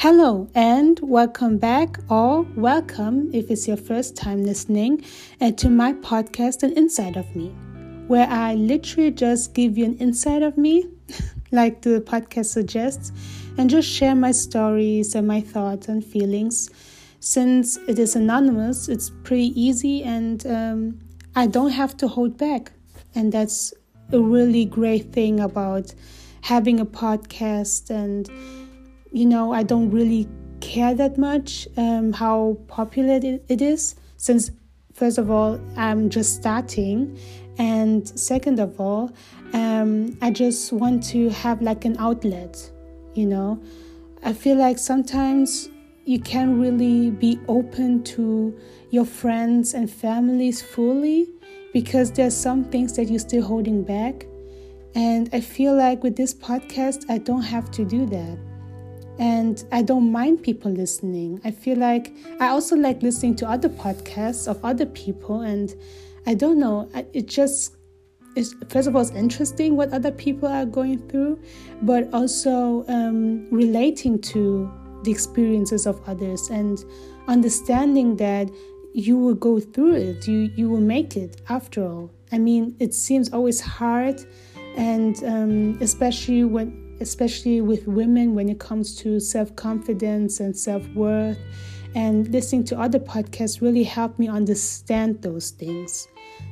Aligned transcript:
Hello 0.00 0.48
and 0.54 0.98
welcome 1.02 1.58
back, 1.58 1.98
or 2.08 2.40
welcome 2.56 3.28
if 3.34 3.50
it's 3.50 3.68
your 3.68 3.76
first 3.76 4.16
time 4.16 4.44
listening, 4.44 5.04
uh, 5.42 5.50
to 5.50 5.68
my 5.68 5.92
podcast, 5.92 6.62
An 6.62 6.72
Inside 6.72 7.18
of 7.18 7.36
Me, 7.36 7.48
where 8.06 8.26
I 8.26 8.54
literally 8.54 9.10
just 9.10 9.52
give 9.52 9.76
you 9.76 9.84
an 9.84 9.98
inside 9.98 10.42
of 10.42 10.56
me, 10.56 10.88
like 11.52 11.82
the 11.82 12.00
podcast 12.00 12.46
suggests, 12.46 13.12
and 13.58 13.68
just 13.68 13.86
share 13.86 14.14
my 14.14 14.30
stories 14.30 15.14
and 15.14 15.28
my 15.28 15.42
thoughts 15.42 15.88
and 15.88 16.02
feelings. 16.02 16.70
Since 17.18 17.76
it 17.86 17.98
is 17.98 18.16
anonymous, 18.16 18.88
it's 18.88 19.10
pretty 19.22 19.52
easy 19.54 20.02
and 20.02 20.46
um, 20.46 20.98
I 21.36 21.46
don't 21.46 21.72
have 21.72 21.94
to 21.98 22.08
hold 22.08 22.38
back. 22.38 22.72
And 23.14 23.30
that's 23.32 23.74
a 24.12 24.18
really 24.18 24.64
great 24.64 25.12
thing 25.12 25.40
about 25.40 25.94
having 26.40 26.80
a 26.80 26.86
podcast 26.86 27.90
and 27.90 28.30
you 29.12 29.26
know, 29.26 29.52
I 29.52 29.62
don't 29.62 29.90
really 29.90 30.28
care 30.60 30.94
that 30.94 31.18
much 31.18 31.66
um, 31.76 32.12
how 32.12 32.58
popular 32.68 33.18
it, 33.22 33.62
is, 33.62 33.96
since, 34.16 34.50
first 34.94 35.18
of 35.18 35.30
all, 35.30 35.60
I'm 35.76 36.10
just 36.10 36.36
starting, 36.36 37.18
and 37.58 38.06
second 38.08 38.60
of 38.60 38.80
all, 38.80 39.10
um, 39.52 40.16
I 40.22 40.30
just 40.30 40.72
want 40.72 41.02
to 41.08 41.30
have 41.30 41.60
like 41.60 41.84
an 41.84 41.96
outlet, 41.98 42.70
you 43.14 43.26
know. 43.26 43.60
I 44.22 44.32
feel 44.32 44.56
like 44.56 44.78
sometimes 44.78 45.68
you 46.04 46.20
can't 46.20 46.60
really 46.60 47.10
be 47.10 47.38
open 47.48 48.04
to 48.04 48.56
your 48.90 49.04
friends 49.04 49.74
and 49.74 49.90
families 49.90 50.62
fully 50.62 51.28
because 51.72 52.12
there's 52.12 52.36
some 52.36 52.64
things 52.64 52.94
that 52.96 53.04
you're 53.04 53.18
still 53.18 53.44
holding 53.44 53.82
back. 53.82 54.26
And 54.94 55.30
I 55.32 55.40
feel 55.40 55.74
like 55.74 56.02
with 56.02 56.16
this 56.16 56.34
podcast, 56.34 57.08
I 57.08 57.18
don't 57.18 57.42
have 57.42 57.70
to 57.72 57.84
do 57.84 58.06
that 58.06 58.49
and 59.20 59.62
I 59.70 59.82
don't 59.82 60.10
mind 60.10 60.42
people 60.42 60.72
listening. 60.72 61.42
I 61.44 61.50
feel 61.50 61.76
like 61.76 62.10
I 62.40 62.48
also 62.48 62.74
like 62.74 63.02
listening 63.02 63.36
to 63.36 63.48
other 63.48 63.68
podcasts 63.68 64.48
of 64.48 64.64
other 64.64 64.86
people, 64.86 65.42
and 65.42 65.72
I 66.26 66.34
don't 66.34 66.58
know, 66.58 66.88
it 67.12 67.28
just 67.28 67.76
is 68.34 68.54
first 68.70 68.88
of 68.88 68.96
all 68.96 69.02
it's 69.02 69.10
interesting 69.10 69.76
what 69.76 69.92
other 69.92 70.10
people 70.10 70.48
are 70.48 70.64
going 70.64 71.06
through, 71.08 71.38
but 71.82 72.08
also 72.14 72.84
um, 72.88 73.46
relating 73.50 74.18
to 74.22 74.72
the 75.04 75.10
experiences 75.10 75.86
of 75.86 76.00
others 76.08 76.48
and 76.48 76.82
understanding 77.28 78.16
that 78.16 78.50
you 78.94 79.18
will 79.18 79.34
go 79.34 79.60
through 79.60 79.96
it, 79.96 80.26
you 80.26 80.50
you 80.56 80.70
will 80.70 80.80
make 80.80 81.16
it 81.18 81.42
after 81.50 81.84
all. 81.84 82.10
I 82.32 82.38
mean, 82.38 82.74
it 82.78 82.94
seems 82.94 83.30
always 83.34 83.60
hard, 83.60 84.24
and 84.76 85.22
um, 85.24 85.78
especially 85.82 86.44
when 86.44 86.89
especially 87.00 87.60
with 87.60 87.86
women 87.86 88.34
when 88.34 88.48
it 88.48 88.58
comes 88.58 88.96
to 88.96 89.20
self 89.20 89.54
confidence 89.56 90.40
and 90.40 90.56
self 90.56 90.86
worth. 90.88 91.38
And 91.94 92.28
listening 92.28 92.64
to 92.64 92.78
other 92.78 93.00
podcasts 93.00 93.60
really 93.60 93.82
helped 93.82 94.18
me 94.18 94.28
understand 94.28 95.22
those 95.22 95.50
things. 95.50 96.06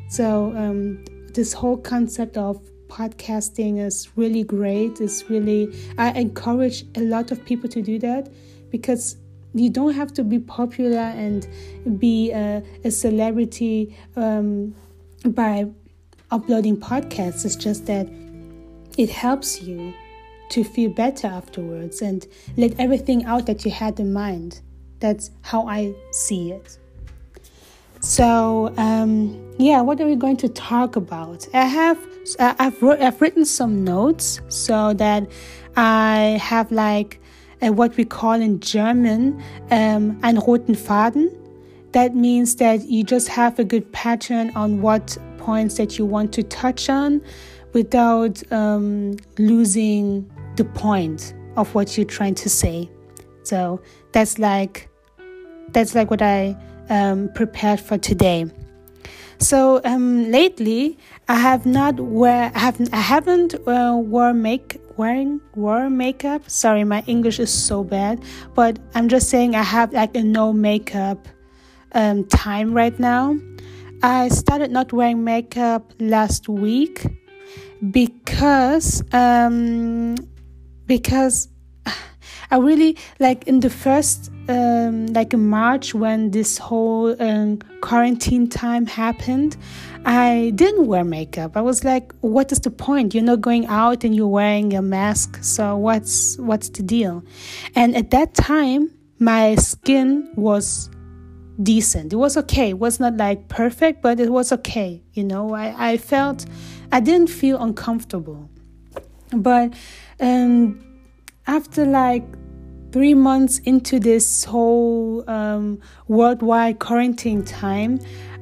So, 0.09 0.53
um, 0.57 1.05
this 1.33 1.53
whole 1.53 1.77
concept 1.77 2.37
of 2.37 2.61
podcasting 2.89 3.79
is 3.79 4.09
really 4.17 4.43
great. 4.43 5.01
It's 5.01 5.31
really, 5.31 5.73
I 5.99 6.11
encourage 6.13 6.85
a 6.97 7.01
lot 7.01 7.31
of 7.31 7.45
people 7.45 7.69
to 7.71 7.83
do 7.83 7.99
that 8.01 8.33
because 8.71 9.17
you 9.55 9.71
don't 9.71 9.95
have 9.95 10.13
to 10.15 10.25
be 10.25 10.39
popular 10.39 10.99
and 10.99 11.47
be 11.99 12.33
a, 12.33 12.63
a 12.85 12.91
celebrity 12.91 13.97
um, 14.17 14.75
by 15.25 15.67
uploading 16.31 16.77
podcasts. 16.77 17.45
It's 17.45 17.57
just 17.57 17.87
that 17.87 18.09
it 18.97 19.11
helps 19.11 19.63
you 19.63 19.95
to 20.51 20.65
feel 20.65 20.91
better 20.91 21.27
afterwards 21.27 22.03
and 22.03 22.27
let 22.57 22.79
everything 22.79 23.25
out 23.25 23.47
that 23.47 23.65
you 23.65 23.71
had 23.71 23.99
in 24.01 24.13
mind. 24.13 24.61
That's 25.01 25.31
how 25.43 25.67
I 25.67 25.95
see 26.11 26.53
it. 26.53 26.79
So, 28.01 28.73
um, 28.77 29.55
yeah, 29.59 29.81
what 29.81 30.01
are 30.01 30.07
we 30.07 30.15
going 30.15 30.37
to 30.39 30.49
talk 30.49 30.97
about? 30.97 31.47
I 31.53 31.65
have 31.65 31.99
I've 32.39 32.81
wrote, 32.83 33.01
I've 33.01 33.21
written 33.21 33.45
some 33.45 33.85
notes 33.85 34.41
so 34.49 34.93
that 34.95 35.31
I 35.77 36.39
have 36.41 36.71
like 36.71 37.21
uh, 37.63 37.73
what 37.73 37.97
we 37.97 38.05
call 38.05 38.35
in 38.35 38.61
German 38.61 39.43
um, 39.71 40.21
roten 40.21 40.77
Faden. 40.77 41.35
That 41.93 42.15
means 42.15 42.57
that 42.57 42.87
you 42.87 43.03
just 43.03 43.29
have 43.29 43.59
a 43.59 43.65
good 43.65 43.91
pattern 43.93 44.53
on 44.55 44.83
what 44.83 45.17
points 45.39 45.77
that 45.79 45.99
you 45.99 46.05
want 46.05 46.33
to 46.35 46.43
touch 46.43 46.89
on 46.89 47.23
without 47.73 48.43
um, 48.53 49.17
losing 49.39 50.31
the 50.59 50.65
point 50.65 51.35
of 51.57 51.75
what 51.75 51.97
you're 51.97 52.07
trying 52.07 52.35
to 52.35 52.51
say. 52.51 52.91
So 53.45 53.81
that's 54.13 54.39
like 54.39 54.89
that's 55.71 55.95
like 55.95 56.11
what 56.11 56.21
I 56.21 56.57
um, 56.91 57.31
prepared 57.35 57.81
for 57.81 57.97
today. 57.97 58.47
So 59.39 59.81
um, 59.85 60.31
lately, 60.31 60.99
I 61.29 61.37
have 61.37 61.65
not 61.65 62.01
wear 62.01 62.53
I 62.55 62.59
have 62.59 62.77
I 62.93 63.01
haven't 63.01 63.55
uh, 63.67 63.97
wore 63.97 64.35
make 64.35 64.81
wearing 64.97 65.41
wore 65.55 65.89
makeup. 65.89 66.51
Sorry, 66.51 66.85
my 66.85 67.03
English 67.07 67.39
is 67.39 67.53
so 67.53 67.85
bad. 67.85 68.23
But 68.55 68.79
I'm 68.95 69.09
just 69.09 69.31
saying 69.31 69.55
I 69.55 69.63
have 69.63 69.93
like 69.93 70.17
a 70.17 70.23
no 70.23 70.53
makeup 70.53 71.29
um, 71.93 72.25
time 72.25 72.75
right 72.75 72.99
now. 72.99 73.39
I 74.03 74.29
started 74.29 74.71
not 74.71 74.93
wearing 74.93 75.25
makeup 75.25 75.93
last 75.99 76.49
week 76.49 77.07
because 77.91 79.03
um, 79.13 80.17
because 80.89 81.49
I 82.51 82.57
really 82.57 82.97
like 83.21 83.47
in 83.47 83.61
the 83.61 83.71
first 83.71 84.33
um, 84.49 85.07
like 85.09 85.33
in 85.35 85.47
March 85.47 85.95
when 85.95 86.31
this 86.31 86.59
whole 86.59 87.15
um, 87.23 87.59
quarantine 87.83 88.49
time 88.49 88.87
happened, 88.87 89.57
I 90.07 90.53
didn't 90.55 90.87
wear 90.87 91.05
makeup. 91.05 91.57
I 91.57 91.61
was 91.61 91.85
like, 91.85 92.13
what 92.23 92.51
is 92.51 92.61
the 92.61 92.71
point? 92.71 93.15
You're 93.15 93.25
not 93.25 93.43
going 93.43 93.67
out 93.67 94.05
and 94.05 94.17
you're 94.17 94.27
wearing 94.27 94.75
a 94.75 94.83
mask, 94.83 95.39
so 95.45 95.77
what's 95.77 96.37
what's 96.39 96.71
the 96.71 96.83
deal? 96.83 97.23
And 97.75 97.95
at 97.95 98.11
that 98.11 98.35
time, 98.35 98.91
my 99.19 99.55
skin 99.57 100.33
was 100.35 100.91
decent. 101.63 102.13
It 102.13 102.17
was 102.17 102.37
okay. 102.39 102.71
It 102.71 102.79
was 102.79 102.99
not 102.99 103.17
like 103.17 103.49
perfect, 103.49 104.01
but 104.01 104.19
it 104.19 104.31
was 104.31 104.53
okay. 104.53 105.03
You 105.13 105.25
know, 105.25 105.55
I, 105.55 105.93
I 105.93 105.97
felt 105.99 106.47
I 106.91 107.01
didn't 107.01 107.29
feel 107.29 107.63
uncomfortable. 107.63 108.49
But 109.31 109.75
um, 110.21 110.79
after 111.47 111.85
like 111.85 112.25
three 112.93 113.15
months 113.15 113.59
into 113.61 113.99
this 113.99 114.45
whole 114.45 115.29
um, 115.29 115.81
worldwide 116.09 116.79
quarantine 116.79 117.45
time, 117.45 117.99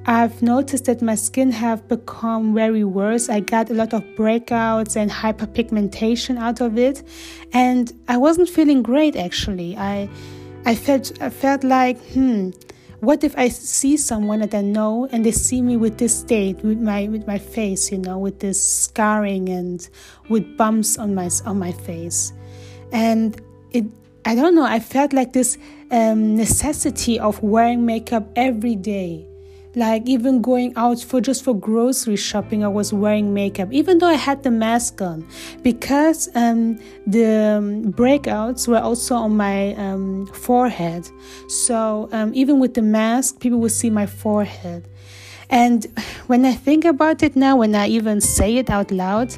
I've 0.08 0.40
noticed 0.40 0.84
that 0.84 1.02
my 1.02 1.16
skin 1.16 1.50
have 1.50 1.88
become 1.88 2.54
very 2.54 2.84
worse. 2.84 3.28
I 3.28 3.40
got 3.40 3.70
a 3.70 3.74
lot 3.74 3.92
of 3.92 4.02
breakouts 4.16 4.96
and 4.96 5.10
hyperpigmentation 5.10 6.38
out 6.38 6.60
of 6.60 6.78
it, 6.78 7.02
and 7.52 7.92
I 8.06 8.16
wasn't 8.16 8.48
feeling 8.48 8.82
great 8.82 9.16
actually. 9.16 9.76
I 9.76 10.08
I 10.64 10.76
felt 10.76 11.12
I 11.20 11.30
felt 11.30 11.64
like 11.64 11.98
hmm 12.12 12.50
what 13.00 13.24
if 13.24 13.36
I 13.36 13.48
see 13.48 13.96
someone 13.96 14.40
that 14.40 14.54
I 14.54 14.62
know 14.62 15.08
and 15.12 15.24
they 15.24 15.32
see 15.32 15.62
me 15.62 15.76
with 15.76 15.98
this 15.98 16.18
state, 16.18 16.56
with 16.62 16.78
my 16.78 17.08
with 17.08 17.26
my 17.26 17.38
face, 17.38 17.90
you 17.92 17.98
know, 17.98 18.18
with 18.18 18.40
this 18.40 18.62
scarring 18.62 19.48
and 19.48 19.88
with 20.28 20.56
bumps 20.56 20.98
on 20.98 21.14
my 21.14 21.30
on 21.44 21.58
my 21.58 21.72
face, 21.72 22.32
and 22.92 23.40
it 23.72 23.84
I 24.24 24.34
don't 24.34 24.54
know. 24.54 24.64
I 24.64 24.80
felt 24.80 25.12
like 25.12 25.32
this 25.32 25.58
um, 25.90 26.36
necessity 26.36 27.20
of 27.20 27.42
wearing 27.42 27.86
makeup 27.86 28.28
every 28.34 28.74
day 28.74 29.26
like 29.76 30.02
even 30.08 30.40
going 30.40 30.72
out 30.76 30.98
for 31.00 31.20
just 31.20 31.44
for 31.44 31.54
grocery 31.54 32.16
shopping 32.16 32.64
i 32.64 32.68
was 32.68 32.92
wearing 32.92 33.32
makeup 33.34 33.68
even 33.70 33.98
though 33.98 34.06
i 34.06 34.14
had 34.14 34.42
the 34.42 34.50
mask 34.50 35.00
on. 35.00 35.26
Because 35.62 36.28
um, 36.34 36.78
the 37.06 37.56
um, 37.58 37.92
breakouts 37.92 38.66
were 38.66 38.78
also 38.78 39.14
on 39.14 39.36
my 39.36 39.74
um, 39.74 40.26
forehead. 40.26 41.08
So 41.48 42.08
um, 42.12 42.32
even 42.34 42.58
with 42.58 42.74
the 42.74 42.82
mask 42.82 43.40
people 43.40 43.58
would 43.60 43.72
see 43.72 43.90
my 43.90 44.06
forehead. 44.06 44.88
And 45.50 45.86
when 46.26 46.44
i 46.44 46.52
think 46.52 46.84
about 46.84 47.22
it 47.22 47.36
now 47.36 47.56
when 47.56 47.74
i 47.74 47.86
even 47.86 48.20
say 48.20 48.56
it 48.56 48.68
out 48.68 48.90
loud 48.90 49.32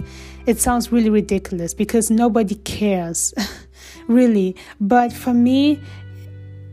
it 0.47 0.59
sounds 0.59 0.91
really 0.91 1.11
ridiculous 1.11 1.75
because 1.75 2.11
nobody 2.11 2.55
cares 2.55 3.35
really. 4.07 4.57
But 4.81 5.13
for 5.13 5.35
me 5.35 5.81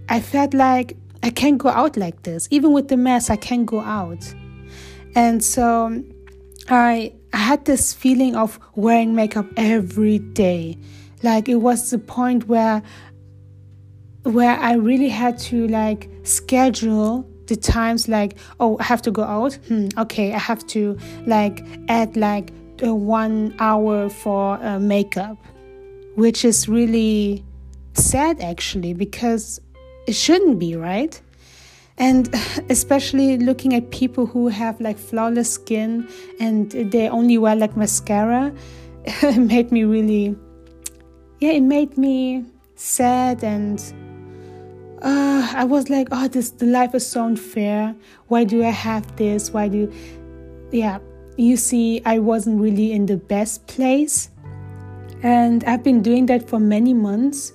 i 0.08 0.20
felt 0.22 0.54
like 0.54 0.96
I 1.26 1.32
can't 1.32 1.58
go 1.58 1.70
out 1.70 1.98
like 1.98 2.22
this. 2.22 2.48
Even 2.52 2.72
with 2.72 2.88
the 2.88 2.98
mask, 2.98 3.32
I 3.32 3.36
can't 3.36 3.66
go 3.66 3.80
out. 3.82 4.32
And 5.16 5.44
so 5.44 6.04
I, 6.70 7.14
I 7.34 7.38
had 7.38 7.66
this 7.66 7.94
feeling 7.94 8.36
of 8.36 8.60
wearing 8.76 9.16
makeup 9.16 9.48
every 9.58 10.20
day. 10.20 10.78
Like 11.24 11.50
it 11.50 11.56
was 11.56 11.90
the 11.90 11.98
point 11.98 12.48
where 12.48 12.84
where 14.22 14.56
I 14.60 14.74
really 14.74 15.10
had 15.10 15.40
to 15.50 15.68
like 15.68 16.10
schedule 16.24 17.28
the 17.48 17.56
times 17.56 18.08
like 18.08 18.38
oh 18.60 18.78
I 18.80 18.84
have 18.84 19.02
to 19.04 19.12
go 19.12 19.24
out. 19.24 19.56
Hmm, 19.68 19.88
okay, 19.98 20.32
I 20.32 20.38
have 20.38 20.68
to 20.68 20.96
like 21.26 21.66
add 21.88 22.16
like 22.16 22.52
one 22.82 23.56
hour 23.58 24.10
for 24.10 24.64
uh, 24.64 24.78
makeup, 24.78 25.44
which 26.14 26.46
is 26.46 26.70
really 26.70 27.44
sad 27.96 28.42
actually 28.42 28.94
because 28.94 29.60
it 30.08 30.14
shouldn't 30.14 30.60
be, 30.60 30.76
right? 30.76 31.20
And 31.98 32.34
especially 32.70 33.38
looking 33.38 33.74
at 33.74 33.92
people 33.92 34.26
who 34.26 34.48
have 34.48 34.80
like 34.82 34.98
flawless 34.98 35.52
skin 35.52 36.08
and 36.40 36.72
they 36.72 37.10
only 37.10 37.38
wear 37.38 37.56
like 37.56 37.76
mascara, 37.76 38.54
it 39.06 39.38
made 39.38 39.72
me 39.72 39.84
really, 39.84 40.36
yeah, 41.40 41.52
it 41.52 41.62
made 41.62 41.98
me 41.98 42.46
sad 42.76 43.44
and 43.44 43.80
uh, 45.02 45.54
I 45.56 45.64
was 45.66 45.90
like, 45.90 46.08
oh, 46.12 46.28
this 46.28 46.52
the 46.52 46.66
life 46.66 46.96
is 46.96 47.06
so 47.06 47.26
unfair. 47.26 47.96
Why 48.28 48.44
do 48.44 48.64
I 48.64 48.72
have 48.72 49.16
this? 49.18 49.52
Why 49.52 49.68
do, 49.68 49.92
yeah, 50.72 51.00
you 51.38 51.58
see, 51.58 52.02
I 52.06 52.20
wasn't 52.20 52.60
really 52.60 52.92
in 52.92 53.06
the 53.06 53.18
best 53.18 53.68
place, 53.68 54.30
and 55.22 55.64
I've 55.66 55.84
been 55.84 56.02
doing 56.02 56.26
that 56.28 56.50
for 56.50 56.60
many 56.60 56.94
months. 56.94 57.54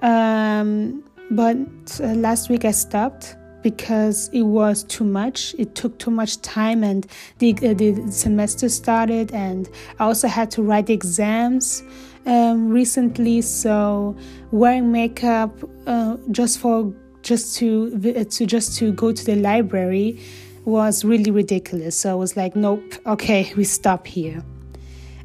Um, 0.00 1.04
but 1.30 1.56
uh, 2.00 2.14
last 2.14 2.48
week 2.48 2.64
I 2.64 2.72
stopped 2.72 3.36
because 3.62 4.28
it 4.32 4.42
was 4.42 4.84
too 4.84 5.04
much. 5.04 5.54
It 5.58 5.74
took 5.74 5.98
too 5.98 6.10
much 6.10 6.40
time, 6.40 6.84
and 6.84 7.06
the 7.38 7.52
uh, 7.62 7.74
the 7.74 8.10
semester 8.10 8.68
started, 8.68 9.32
and 9.32 9.68
I 9.98 10.04
also 10.04 10.28
had 10.28 10.50
to 10.52 10.62
write 10.62 10.88
exams 10.88 11.82
um, 12.26 12.68
recently. 12.70 13.42
So 13.42 14.16
wearing 14.52 14.92
makeup 14.92 15.52
uh, 15.86 16.16
just 16.30 16.58
for 16.60 16.94
just 17.22 17.56
to 17.56 18.14
uh, 18.16 18.24
to 18.24 18.46
just 18.46 18.78
to 18.78 18.92
go 18.92 19.10
to 19.12 19.24
the 19.24 19.36
library 19.36 20.20
was 20.64 21.04
really 21.04 21.30
ridiculous. 21.30 21.98
So 21.98 22.10
I 22.10 22.14
was 22.14 22.36
like, 22.36 22.54
nope, 22.54 22.94
okay, 23.06 23.52
we 23.56 23.64
stop 23.64 24.06
here. 24.06 24.44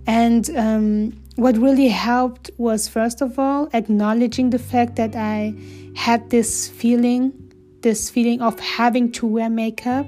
And 0.08 0.50
um, 0.58 1.21
what 1.36 1.58
really 1.58 1.88
helped 1.88 2.52
was, 2.58 2.88
first 2.88 3.22
of 3.22 3.40
all, 3.40 3.70
acknowledging 3.74 4.50
the 4.50 4.60
fact 4.60 4.96
that 4.98 5.16
I 5.16 5.54
had 5.96 6.30
this 6.30 6.68
feeling, 6.68 7.34
this 7.82 8.10
feeling 8.10 8.42
of 8.42 8.60
having 8.60 9.12
to 9.14 9.26
wear 9.26 9.50
makeup. 9.50 10.06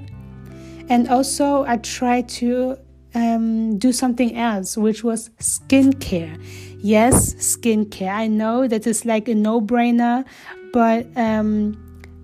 And 0.88 1.08
also, 1.08 1.64
I 1.64 1.78
tried 1.78 2.28
to 2.40 2.76
um, 3.14 3.78
do 3.78 3.92
something 3.92 4.36
else, 4.36 4.76
which 4.76 5.02
was 5.02 5.30
skincare. 5.40 6.38
Yes, 6.78 7.34
skincare. 7.34 8.12
I 8.12 8.26
know 8.26 8.68
that 8.68 8.86
is 8.86 9.06
like 9.06 9.28
a 9.28 9.34
no 9.34 9.60
brainer, 9.60 10.24
but 10.72 11.06
um, 11.16 11.80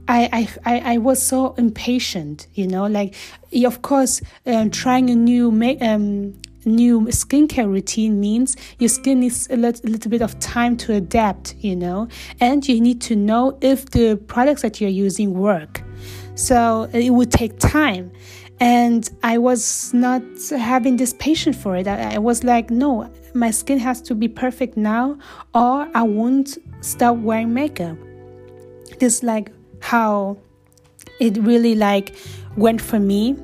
I, 0.08 0.48
I, 0.66 0.94
I 0.94 0.98
was 0.98 1.22
so 1.22 1.54
impatient, 1.54 2.48
you 2.54 2.66
know, 2.66 2.86
like, 2.86 3.14
of 3.64 3.80
course, 3.80 4.20
um, 4.44 4.70
trying 4.70 5.08
a 5.08 5.14
new 5.14 5.50
make, 5.50 5.80
um, 5.80 6.34
new 6.70 7.02
skincare 7.06 7.70
routine 7.70 8.20
means 8.20 8.56
your 8.78 8.88
skin 8.88 9.20
needs 9.20 9.48
a, 9.50 9.54
a 9.54 9.56
little 9.56 10.10
bit 10.10 10.22
of 10.22 10.38
time 10.40 10.76
to 10.78 10.94
adapt, 10.94 11.54
you 11.58 11.76
know, 11.76 12.08
and 12.40 12.66
you 12.66 12.80
need 12.80 13.00
to 13.02 13.16
know 13.16 13.58
if 13.60 13.90
the 13.90 14.16
products 14.26 14.62
that 14.62 14.80
you're 14.80 14.90
using 14.90 15.34
work. 15.34 15.82
So 16.34 16.88
uh, 16.94 16.96
it 16.96 17.10
would 17.10 17.30
take 17.30 17.58
time. 17.58 18.10
And 18.62 19.08
I 19.22 19.38
was 19.38 19.92
not 19.94 20.22
having 20.50 20.96
this 20.98 21.14
patience 21.14 21.56
for 21.56 21.76
it. 21.76 21.88
I, 21.88 22.14
I 22.14 22.18
was 22.18 22.44
like, 22.44 22.70
no, 22.70 23.10
my 23.34 23.50
skin 23.50 23.78
has 23.78 24.02
to 24.02 24.14
be 24.14 24.28
perfect 24.28 24.76
now, 24.76 25.18
or 25.54 25.88
I 25.94 26.02
won't 26.02 26.58
stop 26.80 27.16
wearing 27.16 27.54
makeup. 27.54 27.96
This 28.98 29.22
like 29.22 29.50
how 29.80 30.36
it 31.20 31.38
really 31.38 31.74
like 31.74 32.14
went 32.56 32.82
for 32.82 32.98
me 32.98 33.36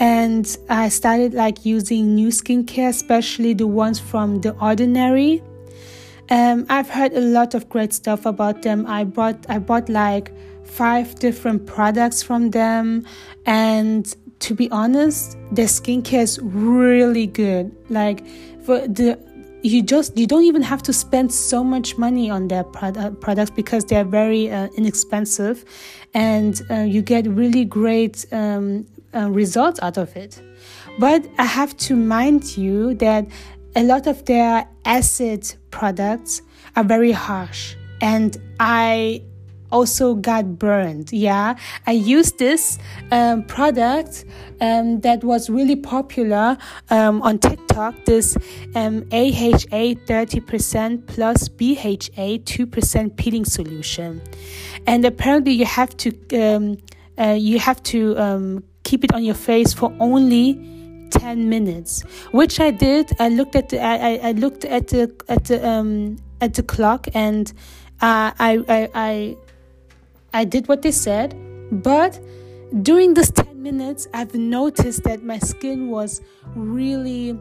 and 0.00 0.56
i 0.70 0.88
started 0.88 1.34
like 1.34 1.64
using 1.64 2.14
new 2.14 2.28
skincare 2.28 2.88
especially 2.88 3.52
the 3.54 3.66
ones 3.66 4.00
from 4.00 4.40
the 4.40 4.52
ordinary. 4.58 5.42
Um, 6.30 6.64
i've 6.68 6.88
heard 6.88 7.12
a 7.12 7.20
lot 7.20 7.54
of 7.54 7.68
great 7.68 7.92
stuff 7.92 8.24
about 8.24 8.62
them. 8.62 8.86
I 8.86 9.04
bought 9.04 9.46
i 9.48 9.58
bought 9.58 9.88
like 9.88 10.32
five 10.64 11.14
different 11.16 11.66
products 11.66 12.22
from 12.22 12.50
them. 12.50 13.04
And 13.46 14.14
to 14.40 14.54
be 14.54 14.70
honest 14.70 15.36
their 15.52 15.66
skincare 15.66 16.22
is 16.22 16.38
really 16.42 17.26
good. 17.26 17.74
Like 17.90 18.26
for 18.64 18.86
the 18.88 19.18
you 19.62 19.82
just 19.82 20.16
you 20.16 20.26
don't 20.26 20.44
even 20.44 20.62
have 20.62 20.82
to 20.84 20.92
spend 20.92 21.32
so 21.34 21.62
much 21.62 21.98
money 21.98 22.30
on 22.30 22.48
their 22.48 22.64
product, 22.64 23.20
products 23.20 23.50
because 23.50 23.84
they're 23.84 24.04
very 24.04 24.50
uh, 24.50 24.68
inexpensive. 24.76 25.64
And 26.14 26.62
uh, 26.70 26.76
you 26.76 27.02
get 27.02 27.26
really 27.26 27.64
great 27.64 28.24
um, 28.32 28.86
uh, 29.14 29.30
results 29.30 29.80
out 29.82 29.96
of 29.96 30.14
it 30.16 30.42
but 30.98 31.26
i 31.38 31.44
have 31.44 31.76
to 31.76 31.96
mind 31.96 32.56
you 32.56 32.94
that 32.94 33.26
a 33.76 33.82
lot 33.82 34.06
of 34.06 34.24
their 34.24 34.66
acid 34.84 35.54
products 35.70 36.42
are 36.76 36.84
very 36.84 37.12
harsh 37.12 37.76
and 38.00 38.36
i 38.58 39.22
also 39.72 40.14
got 40.14 40.58
burned. 40.58 41.12
Yeah, 41.12 41.56
I 41.86 41.92
used 41.92 42.38
this 42.38 42.78
um, 43.10 43.44
product 43.44 44.24
um, 44.60 45.00
that 45.00 45.24
was 45.24 45.48
really 45.48 45.76
popular 45.76 46.58
um, 46.90 47.22
on 47.22 47.38
TikTok. 47.38 48.04
This 48.04 48.36
um, 48.74 49.06
AHA 49.12 49.94
30% 50.06 51.06
plus 51.06 51.48
BHA 51.48 52.38
2% 52.44 53.16
peeling 53.16 53.44
solution, 53.44 54.20
and 54.86 55.04
apparently 55.04 55.52
you 55.52 55.64
have 55.64 55.96
to 55.98 56.10
um, 56.40 56.78
uh, 57.20 57.36
you 57.38 57.58
have 57.58 57.82
to 57.82 58.16
um, 58.18 58.64
keep 58.82 59.04
it 59.04 59.12
on 59.12 59.24
your 59.24 59.36
face 59.36 59.72
for 59.72 59.92
only. 60.00 60.66
10 61.10 61.48
minutes 61.48 62.02
which 62.30 62.60
i 62.60 62.70
did 62.70 63.10
i 63.18 63.28
looked 63.28 63.56
at 63.56 63.68
the 63.70 63.82
i, 63.82 64.28
I 64.28 64.30
looked 64.30 64.64
at 64.64 64.86
the 64.86 65.10
at 65.28 65.46
the 65.46 65.58
um 65.68 66.18
at 66.40 66.54
the 66.54 66.62
clock 66.62 67.08
and 67.14 67.52
uh, 68.00 68.30
I, 68.38 68.64
I 68.68 68.88
i 68.94 69.36
I 70.32 70.44
did 70.44 70.68
what 70.68 70.82
they 70.82 70.92
said, 70.92 71.34
but 71.82 72.20
during 72.82 73.14
this 73.14 73.30
10 73.30 73.62
minutes, 73.62 74.06
I've 74.14 74.34
noticed 74.34 75.02
that 75.04 75.22
my 75.22 75.38
skin 75.38 75.88
was 75.88 76.20
really 76.54 77.38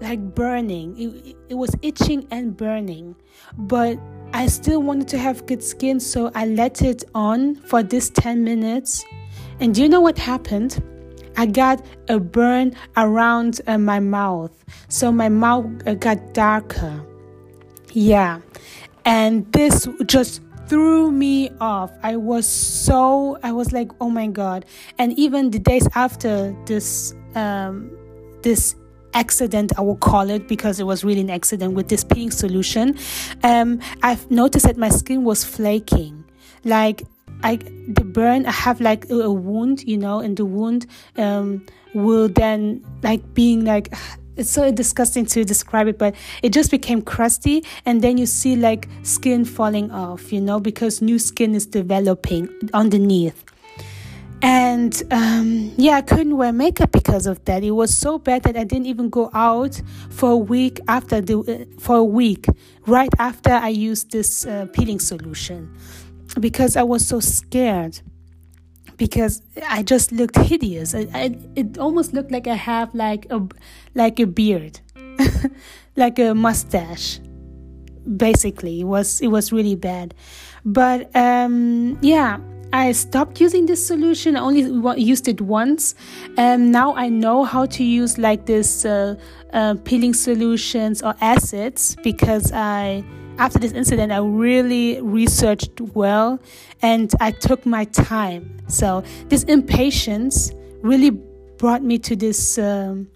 like 0.00 0.34
burning. 0.34 0.94
It, 0.98 1.36
it 1.48 1.54
was 1.54 1.74
itching 1.82 2.28
and 2.30 2.56
burning, 2.56 3.16
but 3.58 3.98
I 4.32 4.46
still 4.46 4.82
wanted 4.82 5.08
to 5.08 5.18
have 5.18 5.46
good 5.46 5.62
skin, 5.62 6.00
so 6.00 6.30
I 6.34 6.46
let 6.46 6.82
it 6.82 7.04
on 7.14 7.56
for 7.56 7.82
this 7.82 8.10
10 8.10 8.44
minutes. 8.44 9.04
And 9.60 9.74
do 9.74 9.82
you 9.82 9.88
know 9.88 10.00
what 10.00 10.18
happened? 10.18 10.82
I 11.36 11.46
got 11.46 11.84
a 12.08 12.18
burn 12.18 12.74
around 12.96 13.60
uh, 13.66 13.78
my 13.78 14.00
mouth, 14.00 14.52
so 14.88 15.12
my 15.12 15.28
mouth 15.28 15.66
uh, 15.86 15.94
got 15.94 16.34
darker. 16.34 17.04
Yeah, 17.92 18.40
and 19.04 19.50
this 19.52 19.86
just 20.06 20.40
threw 20.66 21.10
me 21.10 21.50
off. 21.60 21.92
I 22.02 22.16
was 22.16 22.46
so, 22.46 23.38
I 23.42 23.52
was 23.52 23.72
like, 23.72 23.90
oh 24.00 24.10
my 24.10 24.26
God. 24.26 24.64
And 24.98 25.18
even 25.18 25.50
the 25.50 25.58
days 25.58 25.88
after 25.94 26.54
this, 26.66 27.14
um, 27.34 27.90
this 28.42 28.74
accident, 29.16 29.72
I 29.78 29.80
will 29.80 29.96
call 29.96 30.30
it 30.30 30.46
because 30.46 30.78
it 30.78 30.84
was 30.84 31.02
really 31.02 31.22
an 31.22 31.30
accident 31.30 31.72
with 31.72 31.88
this 31.88 32.04
peeling 32.04 32.30
solution, 32.30 32.96
um, 33.42 33.80
I've 34.02 34.30
noticed 34.30 34.66
that 34.66 34.76
my 34.76 34.90
skin 34.90 35.24
was 35.24 35.42
flaking. 35.42 36.24
Like, 36.64 37.02
I 37.42 37.56
the 37.56 38.04
burn 38.04 38.46
I 38.46 38.50
have 38.50 38.80
like 38.80 39.10
a, 39.10 39.30
wound, 39.30 39.82
you 39.84 39.98
know, 39.98 40.20
and 40.20 40.36
the 40.36 40.44
wound 40.44 40.86
um, 41.16 41.64
will 41.94 42.28
then 42.28 42.84
like 43.02 43.22
being 43.34 43.64
like 43.64 43.92
it's 44.36 44.50
so 44.50 44.70
disgusting 44.70 45.24
to 45.24 45.44
describe 45.44 45.88
it, 45.88 45.98
but 45.98 46.14
it 46.42 46.52
just 46.52 46.70
became 46.70 47.00
crusty. 47.00 47.64
And 47.86 48.02
then 48.02 48.18
you 48.18 48.26
see 48.26 48.54
like 48.54 48.86
skin 49.02 49.46
falling 49.46 49.90
off, 49.90 50.30
you 50.30 50.42
know, 50.42 50.60
because 50.60 51.00
new 51.00 51.18
skin 51.18 51.54
is 51.54 51.64
developing 51.66 52.48
underneath. 52.74 53.44
And 54.42 55.02
um, 55.10 55.72
yeah, 55.76 55.96
I 55.96 56.02
couldn't 56.02 56.36
wear 56.36 56.52
makeup 56.52 56.92
because 56.92 57.26
of 57.26 57.44
that. 57.46 57.64
It 57.64 57.70
was 57.70 57.96
so 57.96 58.18
bad 58.18 58.42
that 58.42 58.56
I 58.56 58.64
didn't 58.64 58.86
even 58.86 59.08
go 59.08 59.30
out 59.32 59.80
for 60.10 60.30
a 60.30 60.36
week 60.36 60.80
after 60.88 61.20
the 61.20 61.38
uh, 61.38 61.80
for 61.80 61.96
a 61.96 62.04
week 62.04 62.46
right 62.86 63.10
after 63.18 63.50
I 63.50 63.68
used 63.68 64.12
this 64.12 64.46
uh, 64.46 64.66
peeling 64.72 65.00
solution 65.00 65.74
because 66.38 66.76
I 66.76 66.82
was 66.82 67.06
so 67.06 67.20
scared 67.20 68.00
because 68.96 69.42
I 69.68 69.82
just 69.82 70.12
looked 70.12 70.36
hideous. 70.36 70.94
I, 70.94 71.08
I, 71.14 71.38
it 71.54 71.78
almost 71.78 72.12
looked 72.12 72.30
like 72.30 72.46
I 72.46 72.54
have 72.54 72.94
like 72.94 73.26
a 73.30 73.46
like 73.94 74.20
a 74.20 74.26
beard, 74.26 74.80
like 75.96 76.18
a 76.18 76.34
mustache. 76.34 77.20
Basically, 78.16 78.80
it 78.82 78.84
was 78.84 79.20
it 79.20 79.28
was 79.28 79.50
really 79.52 79.76
bad, 79.76 80.14
but 80.64 81.14
um, 81.16 81.98
yeah. 82.02 82.38
I 82.72 82.92
stopped 82.92 83.40
using 83.40 83.66
this 83.66 83.86
solution. 83.86 84.36
I 84.36 84.40
only 84.40 85.00
used 85.00 85.28
it 85.28 85.40
once. 85.40 85.94
and 86.36 86.72
now 86.72 86.94
I 86.94 87.08
know 87.08 87.44
how 87.44 87.66
to 87.66 87.84
use 87.84 88.18
like 88.18 88.46
this 88.46 88.84
uh, 88.84 89.14
uh, 89.52 89.74
peeling 89.84 90.14
solutions 90.14 91.02
or 91.02 91.14
acids 91.20 91.96
because 92.02 92.52
I 92.52 93.04
after 93.38 93.58
this 93.58 93.72
incident, 93.72 94.12
I 94.12 94.18
really 94.18 95.00
researched 95.02 95.80
well 95.80 96.40
and 96.82 97.12
I 97.20 97.32
took 97.32 97.66
my 97.66 97.84
time. 97.84 98.56
So 98.68 99.04
this 99.28 99.42
impatience 99.44 100.52
really 100.80 101.10
brought 101.10 101.82
me 101.82 101.98
to 101.98 102.16
this 102.16 102.58
um, 102.58 103.08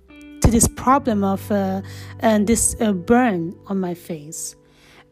to 0.42 0.50
this 0.50 0.68
problem 0.68 1.24
of 1.24 1.50
uh, 1.50 1.82
and 2.20 2.46
this 2.46 2.76
uh, 2.80 2.92
burn 2.92 3.54
on 3.66 3.80
my 3.80 3.94
face. 3.94 4.56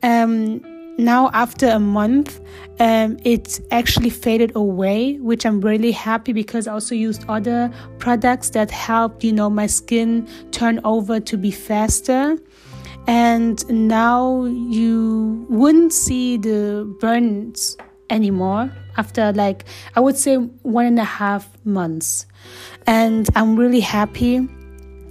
Um, 0.02 0.77
now 0.98 1.30
after 1.32 1.68
a 1.68 1.78
month 1.78 2.40
um, 2.80 3.16
it 3.24 3.60
actually 3.70 4.10
faded 4.10 4.54
away 4.54 5.16
which 5.18 5.46
i'm 5.46 5.60
really 5.60 5.92
happy 5.92 6.32
because 6.32 6.66
i 6.66 6.72
also 6.72 6.94
used 6.94 7.24
other 7.28 7.70
products 7.98 8.50
that 8.50 8.70
helped 8.70 9.24
you 9.24 9.32
know 9.32 9.48
my 9.48 9.66
skin 9.66 10.28
turn 10.50 10.80
over 10.84 11.20
to 11.20 11.36
be 11.36 11.50
faster. 11.50 12.36
And 13.06 13.66
now 13.70 14.44
you 14.44 15.46
wouldn't 15.48 15.94
see 15.94 16.36
the 16.36 16.84
burns 17.00 17.76
anymore 18.10 18.70
after 18.96 19.32
like 19.32 19.64
i 19.96 20.00
would 20.00 20.16
say 20.16 20.36
one 20.36 20.86
and 20.86 20.98
a 20.98 21.04
half 21.04 21.48
months. 21.64 22.26
And 22.86 23.28
i'm 23.36 23.56
really 23.56 23.80
happy. 23.80 24.40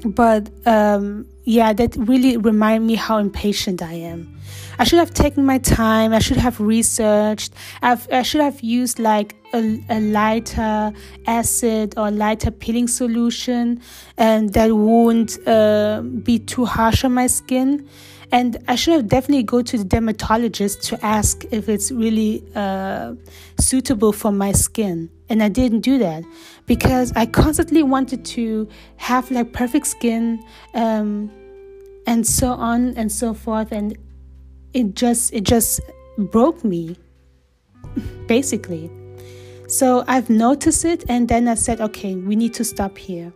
But 0.06 0.50
um, 0.68 1.26
yeah 1.44 1.74
that 1.74 1.96
really 1.96 2.38
remind 2.38 2.86
me 2.86 2.96
how 2.96 3.18
impatient 3.18 3.82
i 3.82 3.94
am 3.94 4.37
I 4.80 4.84
should 4.84 5.00
have 5.00 5.14
taken 5.14 5.46
my 5.46 5.58
time. 5.58 6.14
I 6.14 6.20
should 6.20 6.38
have 6.38 6.60
researched. 6.60 7.54
I've, 7.82 8.08
i 8.12 8.22
should 8.22 8.42
have 8.42 8.62
used 8.62 9.00
like 9.00 9.36
a, 9.54 9.82
a, 9.90 10.00
lighter 10.00 10.94
acid 11.26 11.96
or 11.98 12.12
lighter 12.12 12.52
peeling 12.52 12.88
solution 12.88 13.82
and 14.18 14.54
that 14.54 14.72
won't 14.76 15.40
uh, 15.48 16.02
be 16.02 16.38
too 16.38 16.66
harsh 16.66 17.04
on 17.04 17.14
my 17.14 17.28
skin. 17.28 17.88
And 18.32 18.58
I 18.68 18.76
should 18.76 18.94
have 18.94 19.08
definitely 19.08 19.44
go 19.44 19.62
to 19.62 19.78
the 19.78 19.86
dermatologist 19.86 20.84
to 20.84 21.06
ask 21.06 21.46
if 21.50 21.70
it's 21.70 21.92
really 21.92 22.44
uh, 22.56 23.16
suitable 23.60 24.12
for 24.12 24.32
my 24.32 24.52
skin. 24.52 25.10
And 25.30 25.42
I 25.42 25.50
didn't 25.50 25.82
do 25.82 25.98
that 26.00 26.24
because 26.66 27.14
I 27.16 27.26
constantly 27.26 27.84
wanted 27.84 28.26
to 28.26 28.68
have 28.98 29.32
like 29.32 29.54
perfect 29.54 29.88
skin 29.88 30.44
um, 30.74 31.32
and 32.06 32.28
so 32.28 32.50
on 32.50 32.96
and 32.98 33.12
so 33.12 33.34
forth. 33.34 33.72
And 33.72 33.98
it 34.74 34.96
just 34.96 35.34
it 35.34 35.44
just 35.44 35.82
broke 36.18 36.64
me 36.64 36.96
basically. 38.28 38.92
So 39.68 40.04
i've 40.08 40.30
noticed 40.30 40.86
it 40.86 41.04
and 41.10 41.28
then 41.28 41.48
i 41.50 41.56
said 41.56 41.82
okay 41.82 42.16
we 42.16 42.36
need 42.36 42.54
to 42.56 42.64
stop 42.64 42.98
here. 42.98 43.34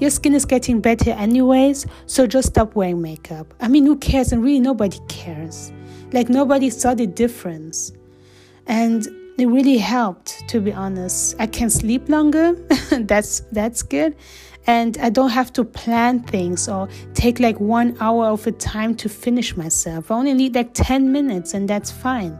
Your 0.00 0.10
skin 0.10 0.34
is 0.34 0.44
getting 0.44 0.80
better 0.80 1.10
anyways 1.10 1.86
so 2.06 2.26
just 2.26 2.48
stop 2.48 2.74
wearing 2.74 3.00
makeup. 3.02 3.52
I 3.60 3.68
mean 3.68 3.86
who 3.86 3.96
cares? 3.96 4.32
And 4.32 4.42
really 4.42 4.60
nobody 4.60 4.98
cares. 5.08 5.72
Like 6.12 6.28
nobody 6.28 6.70
saw 6.70 6.94
the 6.94 7.06
difference. 7.06 7.92
And 8.66 9.06
it 9.36 9.46
really 9.46 9.78
helped 9.78 10.48
to 10.48 10.60
be 10.60 10.72
honest. 10.72 11.34
I 11.38 11.46
can 11.46 11.70
sleep 11.70 12.08
longer. 12.08 12.52
That's 12.90 13.40
that's 13.50 13.82
good 13.82 14.14
and 14.66 14.96
I 14.98 15.10
don't 15.10 15.30
have 15.30 15.52
to 15.54 15.64
plan 15.64 16.20
things 16.20 16.68
or 16.68 16.88
take 17.14 17.40
like 17.40 17.60
one 17.60 17.96
hour 18.00 18.26
of 18.26 18.46
a 18.46 18.52
time 18.52 18.94
to 18.96 19.08
finish 19.08 19.56
myself. 19.56 20.10
I 20.10 20.14
only 20.14 20.34
need 20.34 20.54
like 20.54 20.72
10 20.74 21.12
minutes, 21.12 21.54
and 21.54 21.68
that's 21.68 21.90
fine. 21.90 22.38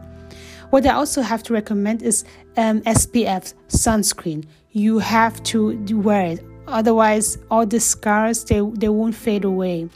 What 0.71 0.85
I 0.85 0.93
also 0.93 1.21
have 1.21 1.43
to 1.43 1.53
recommend 1.53 2.01
is 2.01 2.25
um, 2.57 2.81
SPF 2.81 3.53
sunscreen. 3.67 4.45
You 4.71 4.99
have 4.99 5.41
to 5.43 5.77
wear 5.95 6.25
it, 6.25 6.45
otherwise, 6.67 7.37
all 7.51 7.65
the 7.65 7.79
scars 7.79 8.43
they, 8.43 8.59
they 8.59 8.89
won't 8.89 9.15
fade 9.15 9.45
away. 9.45 9.89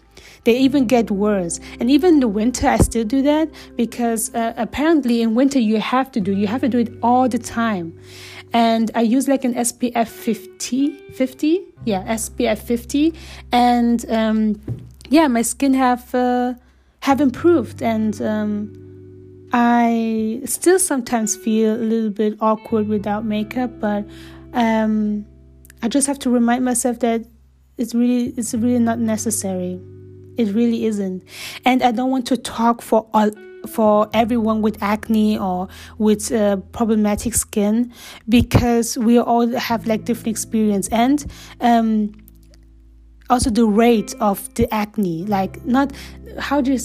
They 0.50 0.58
even 0.58 0.88
get 0.88 1.12
worse. 1.12 1.60
And 1.80 1.92
even 1.92 2.16
in 2.16 2.20
the 2.22 2.28
winter, 2.28 2.68
I 2.68 2.78
still 2.78 3.04
do 3.04 3.22
that 3.22 3.50
because 3.76 4.34
uh, 4.34 4.56
apparently 4.58 5.22
in 5.22 5.36
winter 5.36 5.60
you 5.60 5.80
have 5.80 6.12
to 6.14 6.20
do 6.20 6.36
you 6.36 6.48
have 6.48 6.62
to 6.62 6.68
do 6.68 6.80
it 6.80 6.90
all 7.04 7.30
the 7.30 7.38
time 7.38 7.94
and 8.52 8.90
I 8.96 9.02
use 9.02 9.28
like 9.28 9.44
an 9.46 9.54
SPF 9.54 10.08
50, 10.08 11.12
50, 11.14 11.62
yeah, 11.86 12.04
SPF 12.16 12.58
50, 12.58 13.14
and 13.52 14.04
um, 14.10 14.60
yeah, 15.10 15.28
my 15.28 15.44
skin 15.44 15.76
have 15.76 16.16
uh, 16.16 16.56
have 17.02 17.22
improved, 17.22 17.84
and 17.84 18.20
um, 18.20 19.48
I 19.54 20.42
still 20.46 20.80
sometimes 20.80 21.36
feel 21.36 21.76
a 21.76 21.86
little 21.94 22.10
bit 22.10 22.38
awkward 22.42 22.88
without 22.88 23.24
makeup, 23.24 23.80
but 23.80 24.04
um, 24.54 25.28
I 25.84 25.90
just 25.90 26.08
have 26.08 26.18
to 26.20 26.32
remind 26.32 26.66
myself 26.66 26.98
that 27.02 27.24
it's 27.78 27.94
really 27.94 28.34
it's 28.36 28.56
really 28.56 28.80
not 28.80 28.98
necessary. 28.98 29.80
It 30.40 30.54
really 30.56 30.86
isn't, 30.86 31.24
and 31.66 31.84
I 31.84 31.92
don't 31.92 32.10
want 32.10 32.26
to 32.28 32.38
talk 32.38 32.82
for 32.82 33.08
all 33.14 33.32
for 33.68 34.10
everyone 34.14 34.62
with 34.62 34.82
acne 34.82 35.38
or 35.38 35.68
with 35.98 36.32
uh, 36.32 36.58
problematic 36.72 37.34
skin 37.34 37.94
because 38.30 38.98
we 38.98 39.20
all 39.20 39.48
have 39.58 39.86
like 39.86 40.06
different 40.06 40.30
experience. 40.30 40.88
And 40.90 41.26
um, 41.60 42.14
also 43.30 43.50
the 43.50 43.66
rate 43.66 44.16
of 44.20 44.52
the 44.56 44.72
acne 44.74 45.26
like 45.26 45.64
not 45.66 45.92
how 46.38 46.62
do 46.62 46.74
you 46.74 46.80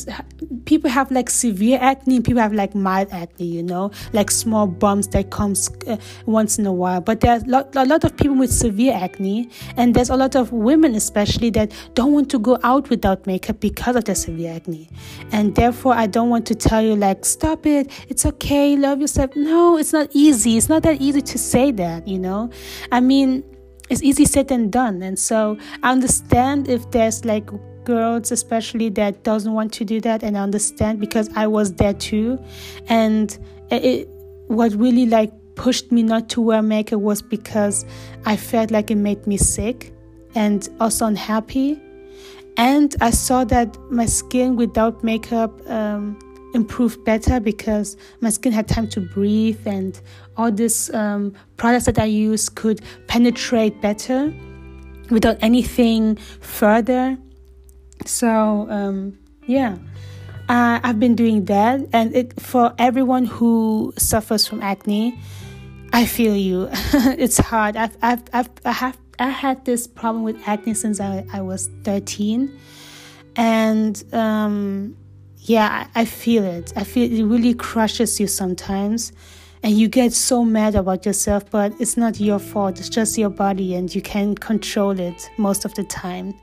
people 0.64 0.88
have 0.90 1.10
like 1.10 1.28
severe 1.28 1.78
acne 1.80 2.20
people 2.20 2.40
have 2.40 2.52
like 2.52 2.74
mild 2.74 3.08
acne 3.12 3.46
you 3.46 3.62
know? 3.62 3.90
Like 4.12 4.30
small 4.30 4.66
bumps 4.66 5.08
that 5.08 5.30
comes 5.30 5.70
uh, 5.86 5.96
once 6.26 6.58
in 6.58 6.66
a 6.66 6.72
while 6.72 7.00
but 7.00 7.20
there's 7.20 7.42
a 7.42 7.46
lot, 7.46 7.76
a 7.76 7.84
lot 7.84 8.04
of 8.04 8.16
people 8.16 8.36
with 8.36 8.52
severe 8.52 8.94
acne 8.94 9.50
and 9.76 9.94
there's 9.94 10.10
a 10.10 10.16
lot 10.16 10.34
of 10.34 10.52
women 10.52 10.94
especially 10.94 11.50
that 11.50 11.72
don't 11.94 12.12
want 12.12 12.30
to 12.30 12.38
go 12.38 12.58
out 12.62 12.90
without 12.90 13.26
makeup 13.26 13.60
because 13.60 13.96
of 13.96 14.04
their 14.04 14.14
severe 14.14 14.52
acne. 14.54 14.88
And 15.32 15.54
therefore 15.54 15.94
i 15.94 16.06
don't 16.06 16.30
want 16.30 16.46
to 16.46 16.54
tell 16.54 16.82
you 16.82 16.96
like 16.96 17.24
stop 17.24 17.66
it 17.66 17.90
it's 18.08 18.26
okay 18.26 18.76
love 18.76 19.00
yourself. 19.00 19.34
No 19.36 19.78
it's 19.78 19.92
not 19.92 20.08
easy 20.12 20.56
it's 20.56 20.68
not 20.68 20.82
that 20.82 21.00
easy 21.00 21.22
to 21.22 21.38
say 21.38 21.70
that 21.72 22.06
you 22.08 22.18
know? 22.18 22.50
I 22.92 23.00
mean 23.00 23.44
it's 23.90 24.02
easy 24.02 24.24
said 24.24 24.48
than 24.48 24.70
done. 24.70 25.02
And 25.02 25.18
so 25.18 25.58
i 25.82 25.92
understand 25.92 26.68
if 26.68 26.90
there's 26.90 27.24
like 27.24 27.48
girls 27.84 28.32
especially 28.32 28.88
that 28.88 29.22
doesn't 29.24 29.52
want 29.52 29.72
to 29.74 29.84
do 29.84 30.00
that 30.00 30.22
and 30.22 30.36
I 30.36 30.40
understand 30.40 31.00
because 31.00 31.28
I 31.36 31.46
was 31.46 31.74
there 31.74 31.94
too. 31.94 32.42
And 32.88 33.36
it 33.70 34.08
what 34.46 34.72
really 34.72 35.06
like 35.06 35.32
pushed 35.54 35.92
me 35.92 36.02
not 36.02 36.28
to 36.30 36.40
wear 36.40 36.62
makeup 36.62 37.00
was 37.00 37.22
because 37.22 37.84
I 38.24 38.36
felt 38.36 38.70
like 38.70 38.90
it 38.90 38.96
made 38.96 39.26
me 39.26 39.36
sick 39.36 39.92
and 40.34 40.68
also 40.80 41.06
unhappy. 41.06 41.80
And 42.56 42.94
I 43.00 43.10
saw 43.10 43.44
that 43.44 43.76
my 43.90 44.06
skin 44.06 44.56
without 44.56 45.02
makeup 45.02 45.52
um, 45.68 46.18
improved 46.54 47.04
better 47.04 47.40
because 47.40 47.96
my 48.20 48.30
skin 48.30 48.52
had 48.52 48.68
time 48.68 48.88
to 48.88 49.00
breathe 49.00 49.66
and 49.66 50.00
all 50.36 50.50
these 50.50 50.92
um, 50.94 51.34
products 51.56 51.86
that 51.86 51.98
I 51.98 52.04
use 52.04 52.48
could 52.48 52.80
penetrate 53.06 53.80
better 53.80 54.32
without 55.10 55.36
anything 55.40 56.16
further. 56.40 57.16
So, 58.06 58.68
um, 58.70 59.18
yeah. 59.46 59.76
Uh, 60.48 60.78
I've 60.82 61.00
been 61.00 61.14
doing 61.14 61.46
that, 61.46 61.80
and 61.94 62.14
it 62.14 62.38
for 62.38 62.74
everyone 62.78 63.24
who 63.24 63.94
suffers 63.96 64.46
from 64.46 64.60
acne, 64.60 65.18
I 65.92 66.04
feel 66.04 66.36
you. 66.36 66.68
it's 66.92 67.38
hard. 67.38 67.76
I've, 67.76 67.96
I've, 68.02 68.22
I've, 68.34 68.50
I 68.66 68.72
have, 68.72 68.98
I 69.18 69.30
had 69.30 69.64
this 69.64 69.86
problem 69.86 70.22
with 70.22 70.36
acne 70.46 70.74
since 70.74 71.00
I, 71.00 71.24
I 71.32 71.40
was 71.40 71.70
13, 71.84 72.58
and 73.36 74.04
um, 74.12 74.94
yeah, 75.38 75.86
I, 75.94 76.02
I 76.02 76.04
feel 76.04 76.44
it. 76.44 76.74
I 76.76 76.84
feel 76.84 77.10
it 77.10 77.24
really 77.24 77.54
crushes 77.54 78.20
you 78.20 78.26
sometimes. 78.26 79.12
And 79.64 79.78
you 79.78 79.88
get 79.88 80.12
so 80.12 80.44
mad 80.44 80.74
about 80.74 81.06
yourself, 81.06 81.50
but 81.50 81.72
it's 81.80 81.96
not 81.96 82.20
your 82.20 82.38
fault. 82.38 82.78
It's 82.78 82.90
just 82.90 83.16
your 83.16 83.30
body, 83.30 83.74
and 83.74 83.92
you 83.94 84.02
can 84.02 84.34
control 84.34 85.00
it 85.00 85.30
most 85.38 85.64
of 85.64 85.72
the 85.72 85.84
time. 85.84 86.34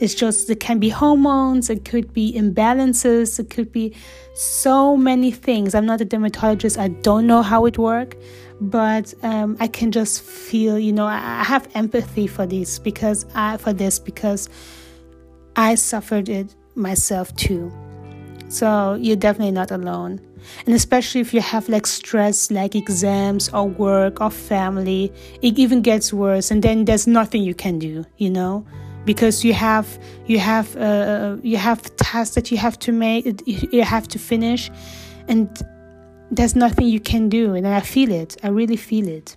It's 0.00 0.14
just, 0.14 0.48
it 0.48 0.58
can 0.58 0.78
be 0.78 0.88
hormones, 0.88 1.68
it 1.68 1.84
could 1.84 2.14
be 2.14 2.32
imbalances, 2.32 3.38
it 3.38 3.50
could 3.50 3.70
be 3.72 3.94
so 4.32 4.96
many 4.96 5.30
things. 5.30 5.74
I'm 5.74 5.84
not 5.84 6.00
a 6.00 6.06
dermatologist, 6.06 6.78
I 6.78 6.88
don't 6.88 7.26
know 7.26 7.42
how 7.42 7.66
it 7.66 7.76
works, 7.76 8.16
but 8.58 9.12
um, 9.22 9.58
I 9.60 9.68
can 9.68 9.92
just 9.92 10.22
feel, 10.22 10.78
you 10.78 10.94
know, 10.94 11.04
I 11.04 11.44
have 11.44 11.68
empathy 11.74 12.26
for 12.26 12.46
this 12.46 12.78
because 12.78 13.26
I, 13.34 13.58
for 13.58 13.74
this 13.74 13.98
because 13.98 14.48
I 15.56 15.74
suffered 15.74 16.30
it 16.30 16.56
myself 16.74 17.36
too. 17.36 17.70
So 18.48 18.98
you're 18.98 19.16
definitely 19.16 19.52
not 19.52 19.70
alone. 19.70 20.20
And 20.66 20.74
especially 20.74 21.20
if 21.20 21.34
you 21.34 21.40
have 21.40 21.68
like 21.68 21.86
stress, 21.86 22.50
like 22.50 22.74
exams 22.74 23.48
or 23.50 23.68
work 23.68 24.20
or 24.20 24.30
family, 24.30 25.12
it 25.42 25.58
even 25.58 25.82
gets 25.82 26.12
worse. 26.12 26.50
And 26.50 26.62
then 26.62 26.84
there's 26.84 27.06
nothing 27.06 27.42
you 27.42 27.54
can 27.54 27.78
do, 27.78 28.04
you 28.18 28.30
know, 28.30 28.64
because 29.04 29.44
you 29.44 29.52
have 29.54 29.98
you 30.26 30.38
have 30.38 30.76
uh, 30.76 31.36
you 31.42 31.56
have 31.56 31.94
tasks 31.96 32.34
that 32.34 32.50
you 32.50 32.58
have 32.58 32.78
to 32.80 32.92
make, 32.92 33.42
you 33.46 33.82
have 33.82 34.08
to 34.08 34.18
finish, 34.18 34.70
and 35.28 35.48
there's 36.30 36.56
nothing 36.56 36.86
you 36.86 37.00
can 37.00 37.28
do. 37.28 37.54
And 37.54 37.66
I 37.66 37.80
feel 37.80 38.10
it. 38.10 38.36
I 38.42 38.48
really 38.48 38.76
feel 38.76 39.08
it. 39.08 39.36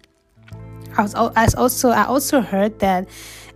I 0.98 1.02
was 1.02 1.16
also 1.56 1.90
I 1.90 2.06
also 2.06 2.42
heard 2.42 2.80
that 2.80 3.08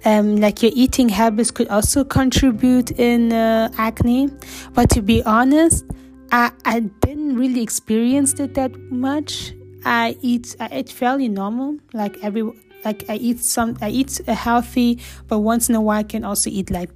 um, 0.05 0.37
like 0.37 0.61
your 0.61 0.71
eating 0.75 1.09
habits 1.09 1.51
could 1.51 1.67
also 1.69 2.03
contribute 2.03 2.91
in 2.99 3.33
uh, 3.33 3.69
acne. 3.77 4.29
But 4.73 4.89
to 4.91 5.01
be 5.01 5.23
honest, 5.23 5.85
I, 6.31 6.51
I 6.65 6.79
didn't 6.81 7.37
really 7.37 7.61
experience 7.61 8.39
it 8.39 8.53
that 8.55 8.77
much. 8.91 9.53
I 9.85 10.17
eat 10.21 10.55
I 10.59 10.83
fairly 10.83 11.29
normal, 11.29 11.77
like 11.93 12.17
every 12.21 12.43
like 12.83 13.05
I 13.09 13.15
eat 13.15 13.39
some 13.39 13.77
I 13.81 13.89
eat 13.89 14.19
a 14.27 14.33
healthy, 14.33 14.99
but 15.27 15.39
once 15.39 15.69
in 15.69 15.75
a 15.75 15.81
while 15.81 15.99
I 15.99 16.03
can 16.03 16.23
also 16.23 16.49
eat 16.49 16.69
like 16.69 16.89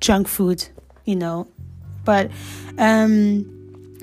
junk 0.00 0.28
food, 0.28 0.68
you 1.04 1.16
know. 1.16 1.48
But 2.04 2.30
um 2.78 3.52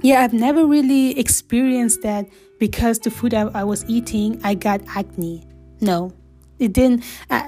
yeah, 0.01 0.21
I've 0.21 0.33
never 0.33 0.65
really 0.65 1.17
experienced 1.17 2.01
that 2.01 2.27
because 2.59 2.99
the 2.99 3.11
food 3.11 3.33
I, 3.33 3.43
I 3.53 3.63
was 3.63 3.85
eating, 3.87 4.41
I 4.43 4.55
got 4.55 4.81
acne. 4.95 5.45
No, 5.79 6.11
it 6.59 6.73
didn't. 6.73 7.03
Uh, 7.29 7.47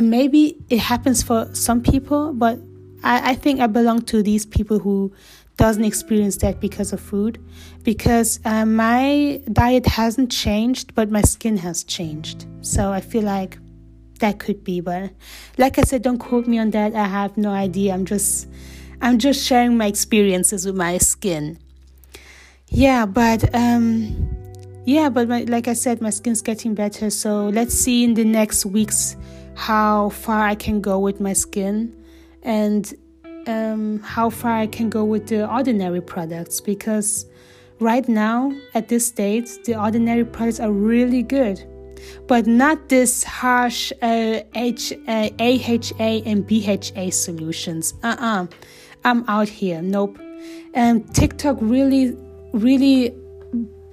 maybe 0.00 0.56
it 0.70 0.78
happens 0.78 1.22
for 1.22 1.52
some 1.54 1.82
people, 1.82 2.32
but 2.32 2.58
I, 3.02 3.32
I 3.32 3.34
think 3.34 3.60
I 3.60 3.66
belong 3.66 4.02
to 4.02 4.22
these 4.22 4.46
people 4.46 4.78
who 4.78 5.12
doesn't 5.56 5.84
experience 5.84 6.36
that 6.38 6.60
because 6.60 6.92
of 6.92 7.00
food. 7.00 7.38
Because 7.82 8.40
uh, 8.44 8.64
my 8.64 9.40
diet 9.52 9.86
hasn't 9.86 10.30
changed 10.30 10.94
but 10.94 11.10
my 11.10 11.22
skin 11.22 11.56
has 11.58 11.84
changed. 11.84 12.46
So 12.60 12.92
i 12.92 13.00
feel 13.00 13.22
like 13.22 13.58
that 14.20 14.38
could 14.38 14.62
be 14.62 14.80
but 14.80 15.10
like 15.58 15.78
i 15.78 15.82
said 15.82 16.02
don't 16.02 16.18
quote 16.18 16.46
me 16.46 16.58
on 16.58 16.70
that. 16.70 16.94
I 16.94 17.06
have 17.06 17.36
no 17.36 17.50
idea. 17.50 17.92
I'm 17.92 18.04
just 18.04 18.48
i'm 19.00 19.18
just 19.18 19.44
sharing 19.46 19.76
my 19.76 19.86
experiences 19.86 20.64
with 20.64 20.76
my 20.76 20.98
skin. 20.98 21.58
Yeah 22.68 23.04
but 23.06 23.54
um 23.54 24.28
yeah 24.84 25.08
but 25.08 25.28
my, 25.28 25.42
like 25.42 25.68
i 25.68 25.74
said 25.74 26.00
my 26.00 26.10
skin's 26.10 26.40
getting 26.40 26.74
better. 26.74 27.10
So 27.10 27.48
let's 27.48 27.74
see 27.74 28.04
in 28.04 28.14
the 28.14 28.24
next 28.24 28.64
weeks 28.64 29.16
how 29.54 30.08
far 30.10 30.46
i 30.46 30.54
can 30.54 30.80
go 30.80 30.98
with 30.98 31.20
my 31.20 31.32
skin. 31.32 31.96
And 32.44 32.92
um, 33.46 33.98
how 34.00 34.30
far 34.30 34.52
i 34.52 34.66
can 34.66 34.88
go 34.88 35.04
with 35.04 35.26
the 35.26 35.50
ordinary 35.50 36.00
products 36.00 36.60
because 36.60 37.26
right 37.80 38.08
now 38.08 38.52
at 38.74 38.88
this 38.88 39.06
stage 39.06 39.48
the 39.64 39.74
ordinary 39.80 40.24
products 40.24 40.60
are 40.60 40.72
really 40.72 41.22
good 41.22 41.64
but 42.26 42.46
not 42.46 42.88
this 42.88 43.24
harsh 43.24 43.92
uh, 44.02 44.40
H, 44.54 44.92
uh, 45.06 45.28
AHA 45.38 46.22
and 46.26 46.46
BHA 46.46 47.10
solutions. 47.10 47.94
Uh 48.02 48.08
uh-uh. 48.08 48.42
uh. 48.42 48.46
i 49.04 49.10
am 49.10 49.24
out 49.28 49.48
here. 49.48 49.82
Nope. 49.82 50.18
And 50.74 51.12
TikTok 51.14 51.58
really, 51.60 52.16
really 52.52 53.14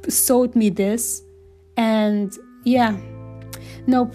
sold 0.08 0.56
me 0.56 0.70
this. 0.70 1.24
And 1.78 2.38
yeah, 2.66 2.98
nope. 3.88 4.14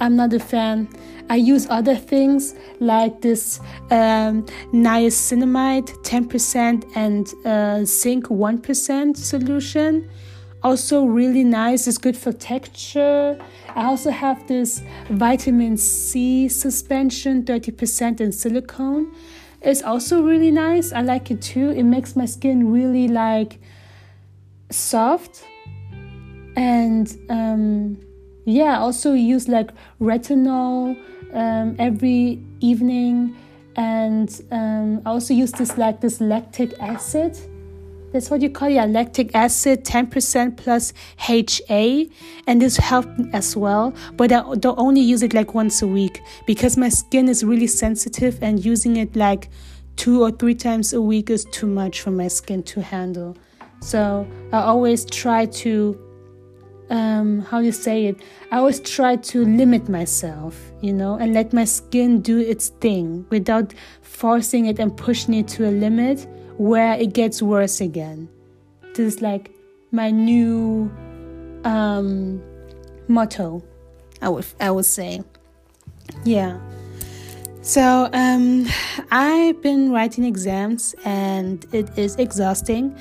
I'm 0.00 0.16
not 0.16 0.32
a 0.32 0.40
fan. 0.40 0.88
I 1.30 1.36
use 1.36 1.66
other 1.70 1.96
things 1.96 2.54
like 2.80 3.22
this 3.22 3.60
um, 3.90 4.44
niacinamide 4.72 5.88
10% 6.02 6.84
and 6.94 7.32
uh, 7.46 7.84
zinc 7.84 8.26
1% 8.26 9.16
solution. 9.16 10.08
Also 10.62 11.04
really 11.04 11.44
nice 11.44 11.86
it's 11.86 11.98
good 11.98 12.16
for 12.16 12.32
texture. 12.32 13.38
I 13.74 13.84
also 13.84 14.10
have 14.10 14.46
this 14.46 14.82
vitamin 15.10 15.76
c 15.76 16.48
suspension 16.48 17.42
30% 17.44 18.20
in 18.20 18.32
silicone. 18.32 19.14
It's 19.62 19.82
also 19.82 20.22
really 20.22 20.50
nice 20.50 20.92
i 20.92 21.00
like 21.00 21.30
it 21.30 21.40
too. 21.40 21.70
It 21.70 21.84
makes 21.84 22.16
my 22.16 22.26
skin 22.26 22.70
really 22.70 23.08
like 23.08 23.58
soft 24.70 25.44
and 26.56 27.16
um, 27.30 27.98
yeah 28.44 28.76
I 28.76 28.80
also 28.80 29.12
use 29.12 29.48
like 29.48 29.70
retinol 30.00 30.96
um, 31.32 31.76
every 31.78 32.42
evening 32.60 33.36
and 33.76 34.40
um, 34.52 35.02
i 35.04 35.10
also 35.10 35.34
use 35.34 35.50
this 35.50 35.76
like 35.76 36.00
this 36.00 36.20
lactic 36.20 36.72
acid 36.78 37.36
that's 38.14 38.30
what 38.30 38.42
you 38.42 38.48
call 38.48 38.68
it, 38.68 38.90
lactic 38.90 39.34
acid, 39.34 39.84
10% 39.84 40.56
plus 40.56 40.92
HA, 41.28 42.08
and 42.46 42.62
this 42.62 42.76
helped 42.76 43.10
as 43.32 43.56
well. 43.56 43.92
But 44.16 44.30
I 44.30 44.54
don't 44.54 44.78
only 44.78 45.00
use 45.00 45.24
it 45.24 45.34
like 45.34 45.52
once 45.52 45.82
a 45.82 45.88
week 45.88 46.22
because 46.46 46.76
my 46.76 46.90
skin 46.90 47.28
is 47.28 47.42
really 47.42 47.66
sensitive, 47.66 48.38
and 48.40 48.64
using 48.64 48.98
it 48.98 49.16
like 49.16 49.48
two 49.96 50.22
or 50.22 50.30
three 50.30 50.54
times 50.54 50.92
a 50.92 51.02
week 51.02 51.28
is 51.28 51.44
too 51.46 51.66
much 51.66 52.02
for 52.02 52.12
my 52.12 52.28
skin 52.28 52.62
to 52.62 52.82
handle. 52.82 53.36
So 53.80 54.24
I 54.52 54.60
always 54.60 55.04
try 55.04 55.46
to, 55.46 55.98
um, 56.90 57.40
how 57.40 57.58
you 57.58 57.72
say 57.72 58.06
it? 58.06 58.16
I 58.50 58.58
always 58.58 58.80
try 58.80 59.16
to 59.16 59.44
limit 59.44 59.88
myself, 59.88 60.72
you 60.80 60.92
know, 60.92 61.16
and 61.16 61.32
let 61.32 61.52
my 61.52 61.64
skin 61.64 62.20
do 62.20 62.38
its 62.38 62.68
thing 62.80 63.26
without 63.30 63.74
forcing 64.02 64.66
it 64.66 64.78
and 64.78 64.96
pushing 64.96 65.34
it 65.34 65.48
to 65.48 65.68
a 65.68 65.72
limit 65.72 66.26
where 66.56 66.94
it 66.94 67.12
gets 67.12 67.42
worse 67.42 67.80
again. 67.80 68.28
This 68.94 69.14
is 69.14 69.22
like 69.22 69.50
my 69.90 70.10
new 70.10 70.90
um, 71.64 72.42
motto. 73.08 73.62
I 74.22 74.28
would 74.28 74.46
I 74.60 74.70
would 74.70 74.86
say, 74.86 75.22
yeah. 76.24 76.58
So 77.62 78.10
um, 78.12 78.66
I've 79.10 79.60
been 79.62 79.90
writing 79.90 80.24
exams 80.24 80.94
and 81.04 81.64
it 81.72 81.98
is 81.98 82.16
exhausting, 82.16 82.94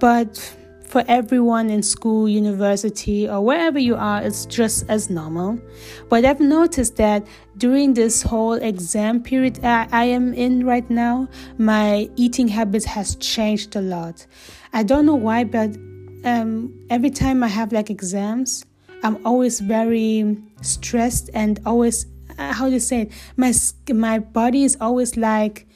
but 0.00 0.56
for 0.88 1.04
everyone 1.06 1.70
in 1.70 1.82
school, 1.82 2.28
university, 2.28 3.28
or 3.28 3.40
wherever 3.42 3.78
you 3.78 3.94
are, 3.94 4.22
it's 4.22 4.46
just 4.46 4.88
as 4.88 5.10
normal. 5.10 5.60
But 6.08 6.24
I've 6.24 6.40
noticed 6.40 6.96
that 6.96 7.26
during 7.58 7.94
this 7.94 8.22
whole 8.22 8.54
exam 8.54 9.22
period 9.22 9.62
I 9.64 10.04
am 10.04 10.32
in 10.34 10.64
right 10.64 10.88
now, 10.88 11.28
my 11.58 12.08
eating 12.16 12.48
habits 12.48 12.86
has 12.86 13.16
changed 13.16 13.76
a 13.76 13.82
lot. 13.82 14.26
I 14.72 14.82
don't 14.82 15.04
know 15.04 15.14
why, 15.14 15.44
but 15.44 15.76
um, 16.24 16.74
every 16.90 17.10
time 17.10 17.42
I 17.42 17.48
have 17.48 17.72
like 17.72 17.90
exams, 17.90 18.64
I'm 19.02 19.24
always 19.26 19.60
very 19.60 20.36
stressed 20.62 21.30
and 21.34 21.60
always 21.64 22.06
uh, 22.38 22.52
how 22.52 22.66
do 22.66 22.74
you 22.74 22.80
say 22.80 23.02
it? 23.02 23.12
My 23.36 23.52
my 23.92 24.18
body 24.20 24.64
is 24.64 24.76
always 24.80 25.16
like 25.16 25.66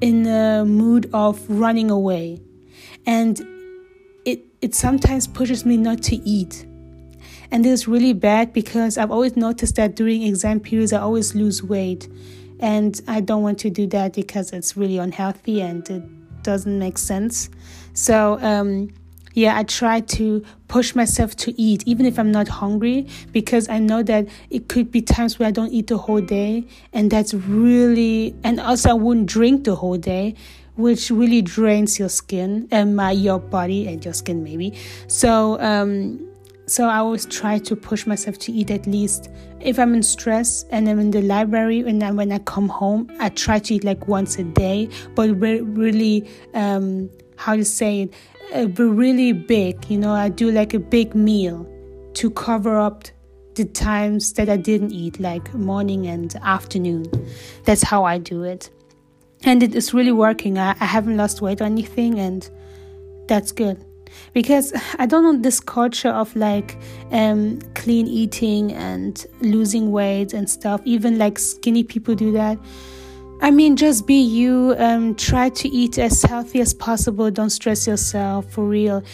in 0.00 0.26
a 0.26 0.64
mood 0.64 1.10
of 1.12 1.42
running 1.48 1.90
away, 1.90 2.40
and 3.06 3.40
it 4.66 4.74
sometimes 4.74 5.28
pushes 5.28 5.64
me 5.64 5.76
not 5.76 6.02
to 6.02 6.16
eat. 6.28 6.66
And 7.52 7.64
this 7.64 7.72
is 7.82 7.86
really 7.86 8.12
bad 8.12 8.52
because 8.52 8.98
I've 8.98 9.12
always 9.12 9.36
noticed 9.36 9.76
that 9.76 9.94
during 9.94 10.24
exam 10.24 10.58
periods, 10.58 10.92
I 10.92 10.98
always 10.98 11.36
lose 11.36 11.62
weight. 11.62 12.08
And 12.58 13.00
I 13.06 13.20
don't 13.20 13.44
want 13.44 13.60
to 13.60 13.70
do 13.70 13.86
that 13.86 14.14
because 14.14 14.52
it's 14.52 14.76
really 14.76 14.98
unhealthy 14.98 15.60
and 15.60 15.88
it 15.88 16.02
doesn't 16.42 16.80
make 16.80 16.98
sense. 16.98 17.48
So, 17.92 18.40
um, 18.42 18.90
yeah, 19.34 19.56
I 19.56 19.62
try 19.62 20.00
to 20.00 20.44
push 20.66 20.96
myself 20.96 21.36
to 21.36 21.54
eat, 21.60 21.84
even 21.86 22.04
if 22.04 22.18
I'm 22.18 22.32
not 22.32 22.48
hungry, 22.48 23.06
because 23.30 23.68
I 23.68 23.78
know 23.78 24.02
that 24.02 24.26
it 24.50 24.68
could 24.68 24.90
be 24.90 25.00
times 25.00 25.38
where 25.38 25.46
I 25.46 25.52
don't 25.52 25.70
eat 25.70 25.86
the 25.86 25.98
whole 25.98 26.22
day. 26.22 26.66
And 26.92 27.08
that's 27.08 27.32
really, 27.34 28.34
and 28.42 28.58
also 28.58 28.90
I 28.90 28.94
wouldn't 28.94 29.26
drink 29.26 29.62
the 29.62 29.76
whole 29.76 29.98
day, 29.98 30.34
which 30.76 31.10
really 31.10 31.42
drains 31.42 31.98
your 31.98 32.08
skin 32.08 32.68
and 32.70 32.98
uh, 33.00 33.08
your 33.08 33.38
body 33.38 33.86
and 33.88 34.04
your 34.04 34.14
skin 34.14 34.44
maybe. 34.44 34.72
So 35.08 35.60
um, 35.60 36.26
so 36.68 36.88
I 36.88 36.98
always 36.98 37.26
try 37.26 37.58
to 37.58 37.76
push 37.76 38.06
myself 38.06 38.38
to 38.40 38.52
eat 38.52 38.70
at 38.70 38.86
least 38.86 39.30
if 39.60 39.78
I'm 39.78 39.94
in 39.94 40.02
stress 40.02 40.64
and 40.70 40.88
I'm 40.88 40.98
in 40.98 41.12
the 41.12 41.22
library 41.22 41.80
and 41.80 42.02
then 42.02 42.16
when 42.16 42.32
I 42.32 42.38
come 42.40 42.68
home, 42.68 43.10
I 43.20 43.28
try 43.28 43.58
to 43.60 43.74
eat 43.74 43.84
like 43.84 44.08
once 44.08 44.38
a 44.38 44.44
day, 44.44 44.88
but 45.14 45.30
really 45.38 46.28
um, 46.54 47.08
how 47.36 47.56
to 47.56 47.64
say 47.64 48.02
it, 48.02 48.14
uh, 48.54 48.68
really 48.82 49.32
big. 49.32 49.88
You 49.88 49.98
know, 49.98 50.12
I 50.12 50.28
do 50.28 50.50
like 50.50 50.74
a 50.74 50.78
big 50.78 51.14
meal 51.14 51.66
to 52.14 52.30
cover 52.30 52.78
up 52.78 53.04
the 53.54 53.64
times 53.64 54.34
that 54.34 54.48
I 54.48 54.56
didn't 54.56 54.92
eat, 54.92 55.18
like 55.18 55.54
morning 55.54 56.06
and 56.06 56.34
afternoon. 56.42 57.06
That's 57.64 57.82
how 57.82 58.04
I 58.04 58.18
do 58.18 58.42
it 58.42 58.70
and 59.42 59.62
it 59.62 59.74
is 59.74 59.92
really 59.94 60.12
working. 60.12 60.58
I, 60.58 60.70
I 60.80 60.86
haven't 60.86 61.16
lost 61.16 61.40
weight 61.40 61.60
or 61.60 61.64
anything, 61.64 62.18
and 62.18 62.48
that's 63.28 63.52
good 63.52 63.84
because 64.32 64.72
I 64.98 65.06
don't 65.06 65.22
know 65.22 65.40
this 65.40 65.60
culture 65.60 66.08
of 66.08 66.34
like 66.36 66.78
um, 67.10 67.60
clean 67.74 68.06
eating 68.06 68.72
and 68.72 69.24
losing 69.40 69.92
weight 69.92 70.32
and 70.32 70.48
stuff. 70.48 70.80
Even 70.84 71.18
like 71.18 71.38
skinny 71.38 71.82
people 71.82 72.14
do 72.14 72.32
that. 72.32 72.58
I 73.42 73.50
mean, 73.50 73.76
just 73.76 74.06
be 74.06 74.20
you. 74.20 74.74
Um, 74.78 75.14
try 75.14 75.50
to 75.50 75.68
eat 75.68 75.98
as 75.98 76.22
healthy 76.22 76.60
as 76.60 76.72
possible. 76.72 77.30
Don't 77.30 77.50
stress 77.50 77.86
yourself 77.86 78.50
for 78.50 78.64
real. 78.64 79.04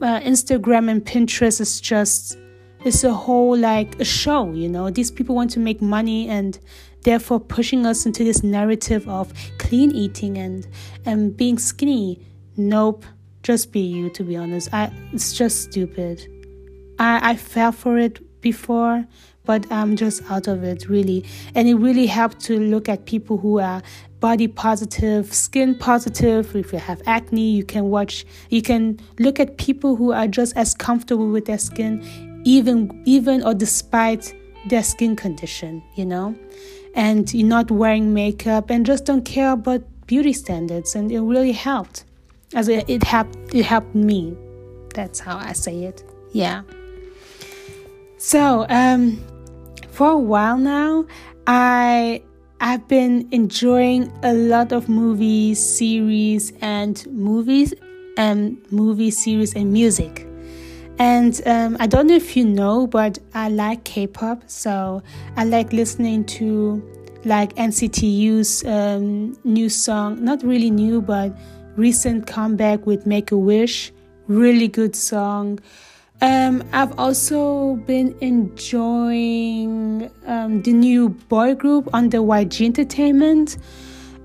Uh, 0.00 0.20
Instagram 0.20 0.90
and 0.90 1.04
Pinterest 1.04 1.60
is 1.60 1.80
just 1.80 2.38
it's 2.84 3.04
a 3.04 3.12
whole 3.12 3.56
like 3.56 4.00
a 4.00 4.04
show. 4.04 4.52
You 4.52 4.68
know, 4.68 4.90
these 4.90 5.10
people 5.10 5.34
want 5.34 5.50
to 5.52 5.60
make 5.60 5.82
money 5.82 6.28
and 6.28 6.58
therefore 7.02 7.40
pushing 7.40 7.86
us 7.86 8.06
into 8.06 8.24
this 8.24 8.42
narrative 8.42 9.08
of 9.08 9.32
clean 9.58 9.90
eating 9.90 10.38
and 10.38 10.66
and 11.04 11.36
being 11.36 11.58
skinny. 11.58 12.20
Nope, 12.56 13.04
just 13.42 13.72
be 13.72 13.80
you. 13.80 14.10
To 14.10 14.22
be 14.22 14.36
honest, 14.36 14.72
I 14.72 14.92
it's 15.12 15.32
just 15.32 15.62
stupid. 15.62 16.26
I 16.98 17.30
I 17.32 17.36
fell 17.36 17.72
for 17.72 17.98
it 17.98 18.40
before, 18.40 19.06
but 19.44 19.70
I'm 19.70 19.96
just 19.96 20.22
out 20.30 20.48
of 20.48 20.62
it 20.64 20.88
really. 20.88 21.24
And 21.54 21.68
it 21.68 21.74
really 21.74 22.06
helped 22.06 22.40
to 22.40 22.58
look 22.58 22.88
at 22.88 23.06
people 23.06 23.38
who 23.38 23.58
are 23.60 23.82
body 24.20 24.46
positive, 24.46 25.32
skin 25.34 25.74
positive. 25.74 26.54
If 26.54 26.72
you 26.72 26.78
have 26.78 27.02
acne, 27.06 27.50
you 27.50 27.64
can 27.64 27.90
watch. 27.90 28.24
You 28.50 28.62
can 28.62 29.00
look 29.18 29.40
at 29.40 29.56
people 29.58 29.96
who 29.96 30.12
are 30.12 30.28
just 30.28 30.56
as 30.56 30.74
comfortable 30.74 31.28
with 31.28 31.46
their 31.46 31.58
skin, 31.58 32.02
even 32.44 33.02
even 33.04 33.42
or 33.42 33.54
despite 33.54 34.34
their 34.68 34.82
skin 34.84 35.16
condition. 35.16 35.82
You 35.96 36.06
know 36.06 36.36
and 36.94 37.34
not 37.34 37.70
wearing 37.70 38.12
makeup 38.12 38.70
and 38.70 38.84
just 38.84 39.04
don't 39.04 39.24
care 39.24 39.52
about 39.52 39.82
beauty 40.06 40.32
standards 40.32 40.94
and 40.94 41.10
it 41.10 41.20
really 41.20 41.52
helped. 41.52 42.04
As 42.54 42.68
it, 42.68 42.84
it 42.88 43.02
helped 43.02 43.54
it 43.54 43.64
helped 43.64 43.94
me. 43.94 44.36
That's 44.94 45.20
how 45.20 45.38
i 45.38 45.52
say 45.52 45.84
it. 45.84 46.04
Yeah. 46.32 46.62
So 48.18 48.66
um 48.68 49.22
for 49.88 50.10
a 50.10 50.18
while 50.18 50.56
now 50.56 51.04
i 51.46 52.22
i've 52.60 52.86
been 52.88 53.28
enjoying 53.30 54.10
a 54.22 54.32
lot 54.32 54.72
of 54.72 54.88
movies 54.88 55.58
series 55.60 56.52
and 56.62 57.06
movies 57.08 57.74
and 58.16 58.56
movie 58.72 59.10
series 59.10 59.54
and 59.54 59.70
music 59.70 60.26
and 61.02 61.42
um, 61.46 61.76
I 61.80 61.88
don't 61.88 62.06
know 62.06 62.14
if 62.14 62.36
you 62.36 62.44
know, 62.44 62.86
but 62.86 63.18
I 63.34 63.48
like 63.48 63.82
K 63.82 64.06
pop. 64.06 64.44
So 64.46 65.02
I 65.36 65.42
like 65.42 65.72
listening 65.72 66.24
to 66.38 66.80
like 67.24 67.56
NCT 67.56 68.64
um, 68.66 69.36
new 69.42 69.68
song, 69.68 70.24
not 70.24 70.44
really 70.44 70.70
new, 70.70 71.02
but 71.02 71.36
recent 71.74 72.28
comeback 72.28 72.86
with 72.86 73.04
Make 73.04 73.32
a 73.32 73.36
Wish. 73.36 73.92
Really 74.28 74.68
good 74.68 74.94
song. 74.94 75.58
Um, 76.20 76.62
I've 76.72 76.96
also 76.96 77.74
been 77.84 78.16
enjoying 78.20 80.08
um, 80.26 80.62
the 80.62 80.72
new 80.72 81.08
boy 81.08 81.56
group 81.56 81.88
under 81.92 82.18
YG 82.18 82.64
Entertainment. 82.64 83.56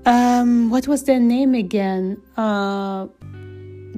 Um, 0.06 0.70
what 0.70 0.86
was 0.86 1.02
their 1.02 1.18
name 1.18 1.56
again? 1.56 2.22
Uh, 2.36 3.08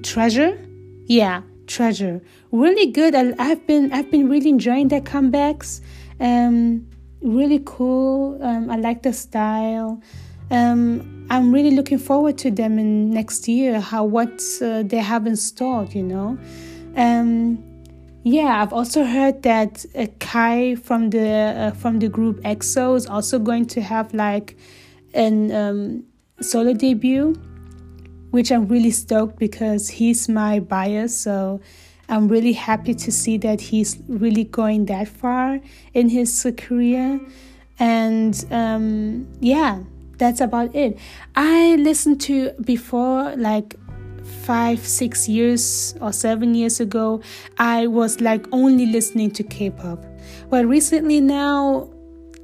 Treasure? 0.03 0.59
Yeah, 1.05 1.43
Treasure. 1.67 2.23
Really 2.53 2.91
good. 2.91 3.15
I, 3.15 3.45
have 3.45 3.67
been 3.67 3.93
I've 3.93 4.11
been 4.11 4.29
really 4.29 4.51
enjoying 4.51 4.89
their 4.89 5.01
comebacks. 5.01 5.81
Um, 6.19 6.87
really 7.23 7.63
cool. 7.65 8.43
Um, 8.43 8.71
I 8.71 8.77
like 8.77 9.03
the 9.03 9.13
style. 9.13 10.03
Um, 10.51 11.27
I'm 11.31 11.53
really 11.53 11.71
looking 11.71 11.99
forward 11.99 12.39
to 12.39 12.51
them 12.51 12.79
in 12.79 13.11
next 13.11 13.47
year. 13.47 13.81
How 13.81 14.05
what 14.05 14.43
uh, 14.61 14.83
they 14.83 14.99
have 14.99 15.27
installed, 15.27 15.95
you 15.95 16.03
know. 16.03 16.39
Um, 16.97 17.65
yeah, 18.25 18.61
I've 18.61 18.73
also 18.73 19.05
heard 19.05 19.43
that 19.45 19.87
uh, 19.95 20.07
Kai 20.19 20.75
from 20.75 21.11
the 21.11 21.29
uh, 21.29 21.71
from 21.71 22.01
the 22.01 22.09
group 22.09 22.41
EXO 22.43 22.97
is 22.97 23.07
also 23.07 23.39
going 23.39 23.67
to 23.67 23.81
have 23.81 24.13
like 24.13 24.59
an 25.15 25.53
um, 25.53 26.05
solo 26.41 26.75
debut, 26.75 27.35
which 28.31 28.51
I'm 28.51 28.67
really 28.67 28.91
stoked 28.91 29.39
because 29.39 29.89
he's 29.89 30.29
my 30.29 30.59
bias. 30.59 31.17
So 31.17 31.61
I'm 32.11 32.29
really 32.29 32.53
happy 32.53 32.95
to 32.95 33.13
see 33.13 33.39
that 33.39 33.61
he's 33.61 33.99
really 34.09 34.45
going 34.45 34.87
that 34.87 35.09
far 35.09 35.61
in 35.95 36.09
his 36.09 36.47
career. 36.57 37.21
And 37.79 38.45
um, 38.51 39.27
yeah, 39.41 39.81
that's 40.19 40.41
about 40.41 40.75
it. 40.75 40.99
I 41.37 41.77
listened 41.77 42.21
to 42.23 42.51
before, 42.63 43.35
like 43.37 43.77
five, 44.45 44.81
six 44.81 45.29
years 45.29 45.95
or 46.01 46.13
seven 46.13 46.55
years 46.55 46.81
ago, 46.81 47.23
I 47.59 47.87
was 47.87 48.21
like 48.21 48.47
only 48.53 48.87
listening 48.87 49.31
to 49.33 49.43
K 49.43 49.71
pop. 49.71 50.05
But 50.51 50.67
recently 50.67 51.21
now, 51.21 51.91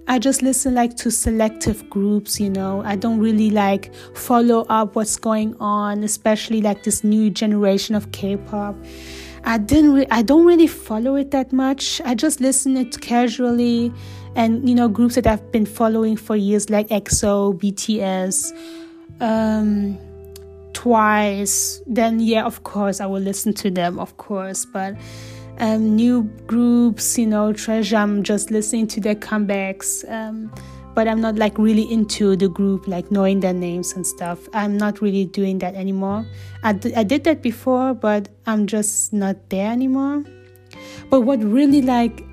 I 0.09 0.21
just 0.21 0.41
listen 0.41 0.75
like 0.75 0.97
to 0.99 1.11
selective 1.11 1.91
groups, 1.91 2.39
you 2.39 2.49
know. 2.49 2.81
I 2.85 2.95
don't 2.95 3.19
really 3.19 3.51
like 3.51 3.93
follow 4.15 4.65
up 4.69 4.95
what's 4.95 5.17
going 5.17 5.57
on, 5.59 6.05
especially 6.05 6.63
like 6.63 6.85
this 6.85 7.03
new 7.03 7.29
generation 7.29 7.97
of 7.97 8.13
K-pop. 8.13 8.77
I 9.47 9.59
didn't 9.59 9.93
re- 9.95 10.07
I 10.11 10.23
don't 10.23 10.45
really 10.45 10.67
follow 10.67 11.15
it 11.15 11.31
that 11.31 11.53
much. 11.53 12.01
I 12.05 12.17
just 12.17 12.41
listen 12.41 12.77
it 12.77 13.01
casually 13.01 13.93
and 14.35 14.69
you 14.69 14.75
know 14.75 14.89
groups 14.89 15.15
that 15.15 15.27
I've 15.27 15.53
been 15.53 15.65
following 15.65 16.17
for 16.17 16.35
years 16.35 16.69
like 16.69 16.89
EXO, 16.89 17.57
BTS, 17.59 18.53
um, 19.21 19.97
Twice. 20.73 21.81
Then 21.87 22.19
yeah, 22.19 22.45
of 22.45 22.65
course 22.65 23.01
I 23.01 23.07
will 23.07 23.23
listen 23.23 23.55
to 23.55 23.71
them, 23.71 24.01
of 24.01 24.17
course, 24.17 24.65
but 24.65 24.97
um, 25.59 25.95
new 25.95 26.25
groups, 26.49 27.17
you 27.17 27.27
know, 27.27 27.53
Treasure. 27.53 27.97
I'm 27.97 28.25
just 28.25 28.51
listening 28.51 28.89
to 28.89 29.01
their 29.01 29.15
comebacks. 29.15 30.05
Um, 30.11 30.53
but 30.97 31.07
I'm 31.07 31.21
not 31.21 31.37
like 31.37 31.59
really 31.59 31.93
into 31.93 32.37
the 32.37 32.49
group, 32.49 32.89
like 32.89 33.11
knowing 33.11 33.41
their 33.41 33.53
names 33.53 33.93
and 33.93 34.07
stuff. 34.07 34.49
I'm 34.55 34.79
not 34.79 35.03
really 35.03 35.27
doing 35.27 35.59
that 35.59 35.75
anymore. 35.75 36.25
I, 36.63 36.73
d- 36.73 36.95
I 36.95 37.03
did 37.03 37.25
that 37.25 37.43
before, 37.43 37.93
but 37.93 38.31
I'm 38.47 38.67
just 38.67 39.13
not 39.13 39.51
there 39.51 39.71
anymore. 39.71 40.25
But 41.11 41.21
what 41.21 41.45
really 41.45 41.83
like 41.83 42.25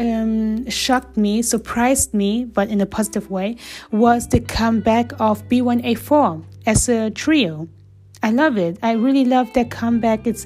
um, 0.00 0.68
shocked 0.68 1.16
me, 1.16 1.42
surprised 1.42 2.12
me, 2.12 2.44
but 2.44 2.70
in 2.70 2.80
a 2.80 2.86
positive 2.86 3.30
way, 3.30 3.56
was 3.92 4.26
the 4.26 4.40
comeback 4.40 5.12
of 5.20 5.46
B1A4 5.48 6.44
as 6.66 6.88
a 6.88 7.08
trio. 7.10 7.68
I 8.20 8.32
love 8.32 8.58
it. 8.58 8.78
I 8.82 8.92
really 8.92 9.24
love 9.24 9.52
their 9.52 9.64
comeback. 9.64 10.26
It's 10.26 10.44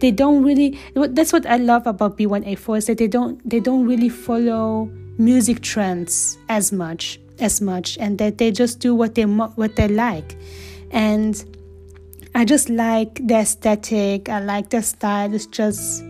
they 0.00 0.10
don't 0.10 0.44
really. 0.44 0.78
That's 0.94 1.32
what 1.32 1.46
I 1.46 1.56
love 1.56 1.86
about 1.86 2.18
B1A4 2.18 2.78
is 2.78 2.86
that 2.86 2.98
they 2.98 3.08
don't 3.08 3.40
they 3.48 3.60
don't 3.60 3.86
really 3.86 4.10
follow 4.10 4.90
music 5.18 5.60
trends 5.60 6.38
as 6.48 6.72
much 6.72 7.20
as 7.40 7.60
much 7.60 7.96
and 7.98 8.18
that 8.18 8.38
they 8.38 8.50
just 8.50 8.80
do 8.80 8.94
what 8.94 9.14
they 9.14 9.24
what 9.24 9.76
they 9.76 9.88
like. 9.88 10.36
And 10.90 11.44
i 12.34 12.44
just 12.44 12.68
like 12.68 13.26
the 13.26 13.36
aesthetic 13.36 14.28
i 14.28 14.38
like 14.38 14.68
the 14.68 14.82
style 14.82 15.32
it's 15.32 15.46
just 15.46 16.04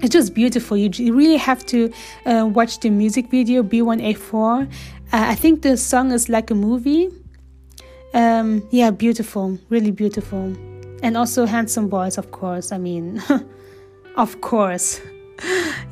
it's 0.00 0.12
just 0.12 0.32
beautiful. 0.32 0.76
You 0.76 1.12
really 1.12 1.38
have 1.38 1.66
to 1.66 1.92
uh, 2.24 2.48
watch 2.48 2.78
the 2.78 2.88
music 2.88 3.30
video 3.30 3.64
b1a4 3.64 4.62
uh, 4.62 4.66
i 5.12 5.34
think 5.34 5.62
the 5.62 5.76
song 5.76 6.12
is 6.12 6.28
like 6.28 6.50
a 6.50 6.54
movie. 6.54 7.10
Um, 8.14 8.66
yeah 8.70 8.90
beautiful 8.90 9.58
really 9.68 9.90
beautiful. 9.90 10.54
And 11.02 11.16
also 11.16 11.46
handsome 11.46 11.88
boys 11.88 12.18
of 12.18 12.30
course 12.30 12.72
i 12.72 12.78
mean 12.78 13.22
of 14.16 14.40
course. 14.40 15.00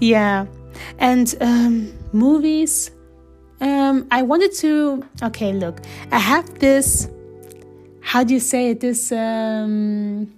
Yeah. 0.01 0.47
And 0.99 1.35
um, 1.41 1.96
movies, 2.17 2.91
um, 3.61 4.07
I 4.11 4.23
wanted 4.23 4.53
to. 4.55 5.05
Okay, 5.23 5.53
look, 5.53 5.81
I 6.11 6.19
have 6.19 6.59
this. 6.59 7.09
How 8.01 8.25
do 8.25 8.35
you 8.35 8.41
say 8.41 8.71
it? 8.71 8.81
This 8.81 9.13
um, 9.13 10.33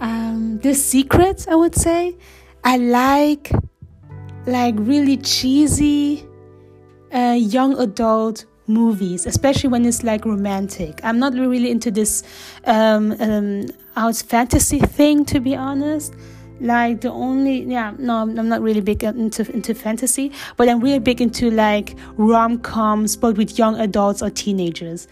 um, 0.00 0.58
this 0.58 0.84
secret, 0.84 1.46
I 1.48 1.54
would 1.54 1.74
say. 1.74 2.16
I 2.64 2.76
like 2.76 3.52
like 4.46 4.74
really 4.78 5.16
cheesy 5.18 6.26
uh, 7.12 7.36
young 7.38 7.78
adult 7.78 8.46
movies, 8.66 9.26
especially 9.26 9.68
when 9.68 9.84
it's 9.86 10.02
like 10.02 10.24
romantic. 10.24 11.00
I'm 11.02 11.18
not 11.18 11.32
really 11.34 11.70
into 11.70 11.90
this 11.90 12.22
um, 12.64 13.12
um, 13.20 13.66
out 13.96 14.16
fantasy 14.16 14.78
thing, 14.78 15.24
to 15.26 15.40
be 15.40 15.56
honest 15.56 16.14
like 16.60 17.00
the 17.00 17.10
only 17.10 17.62
yeah 17.64 17.92
no 17.98 18.16
i'm 18.18 18.48
not 18.48 18.60
really 18.60 18.80
big 18.80 19.04
into 19.04 19.50
into 19.52 19.74
fantasy 19.74 20.32
but 20.56 20.68
i'm 20.68 20.80
really 20.80 20.98
big 20.98 21.20
into 21.20 21.50
like 21.50 21.96
rom-coms 22.16 23.16
but 23.16 23.36
with 23.36 23.58
young 23.58 23.78
adults 23.80 24.22
or 24.22 24.30
teenagers. 24.30 25.08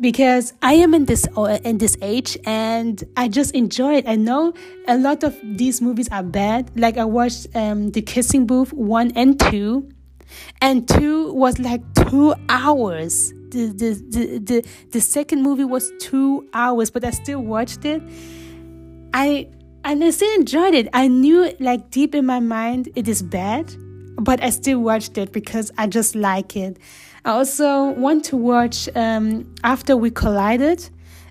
Because 0.00 0.52
i 0.60 0.72
am 0.74 0.92
in 0.92 1.04
this 1.04 1.26
uh, 1.36 1.58
in 1.64 1.78
this 1.78 1.96
age 2.02 2.36
and 2.44 3.04
i 3.16 3.28
just 3.28 3.54
enjoy 3.54 3.94
it. 3.94 4.08
I 4.08 4.16
know 4.16 4.52
a 4.88 4.98
lot 4.98 5.22
of 5.22 5.38
these 5.42 5.80
movies 5.80 6.08
are 6.10 6.24
bad. 6.24 6.70
Like 6.74 6.98
i 6.98 7.04
watched 7.04 7.46
um 7.54 7.90
the 7.90 8.02
kissing 8.02 8.44
booth 8.44 8.72
1 8.72 9.12
and 9.14 9.38
2 9.38 9.88
and 10.60 10.88
2 10.88 11.32
was 11.32 11.60
like 11.60 11.80
2 11.94 12.34
hours. 12.48 13.32
The 13.50 13.66
the 13.68 13.90
the 14.10 14.38
the, 14.38 14.68
the 14.90 15.00
second 15.00 15.42
movie 15.44 15.64
was 15.64 15.92
2 16.00 16.48
hours 16.52 16.90
but 16.90 17.04
i 17.04 17.10
still 17.10 17.40
watched 17.40 17.84
it. 17.84 18.02
I 19.14 19.46
and 19.84 20.02
I 20.02 20.10
still 20.10 20.34
enjoyed 20.34 20.74
it. 20.74 20.88
I 20.92 21.08
knew, 21.08 21.52
like, 21.60 21.90
deep 21.90 22.14
in 22.14 22.26
my 22.26 22.40
mind, 22.40 22.88
it 22.96 23.06
is 23.06 23.22
bad, 23.22 23.74
but 24.16 24.42
I 24.42 24.50
still 24.50 24.80
watched 24.80 25.18
it 25.18 25.32
because 25.32 25.70
I 25.76 25.86
just 25.86 26.14
like 26.14 26.56
it. 26.56 26.78
I 27.24 27.30
also 27.30 27.90
want 27.90 28.24
to 28.26 28.36
watch 28.36 28.88
um, 28.96 29.54
After 29.62 29.96
We 29.96 30.10
Collided. 30.10 30.88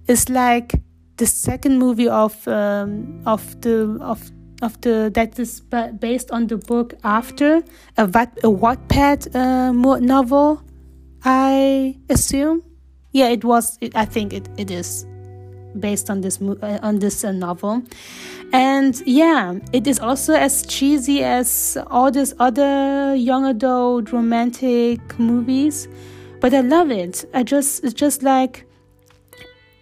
It's 0.07 0.29
like 0.29 0.73
the 1.17 1.25
second 1.25 1.79
movie 1.79 2.07
of 2.09 2.47
um, 2.47 3.21
of 3.25 3.61
the 3.61 3.97
of 4.01 4.31
of 4.61 4.79
the 4.81 5.11
that 5.13 5.37
is 5.39 5.61
based 5.99 6.31
on 6.31 6.47
the 6.47 6.57
book 6.57 6.95
After 7.03 7.63
a 7.97 8.05
Wat, 8.05 8.37
a 8.43 8.47
Wattpad 8.47 9.35
uh, 9.35 9.99
novel. 9.99 10.63
I 11.23 11.97
assume, 12.09 12.63
yeah, 13.11 13.29
it 13.29 13.45
was. 13.45 13.77
It, 13.81 13.95
I 13.95 14.05
think 14.05 14.33
it, 14.33 14.49
it 14.57 14.71
is 14.71 15.05
based 15.79 16.09
on 16.09 16.21
this 16.21 16.41
uh, 16.41 16.79
on 16.81 16.99
this 16.99 17.23
uh, 17.23 17.31
novel. 17.31 17.83
And 18.51 19.01
yeah 19.05 19.55
it 19.71 19.88
is 19.88 19.99
also 19.99 20.33
as 20.33 20.65
cheesy 20.65 21.23
as 21.23 21.77
all 21.88 22.12
these 22.12 22.33
other 22.39 23.15
young 23.15 23.45
adult 23.45 24.12
romantic 24.12 24.99
movies 25.17 25.88
but 26.39 26.53
i 26.53 26.59
love 26.59 26.91
it. 26.91 27.25
I 27.33 27.43
just 27.43 27.83
it's 27.83 27.93
just 27.93 28.21
like 28.21 28.65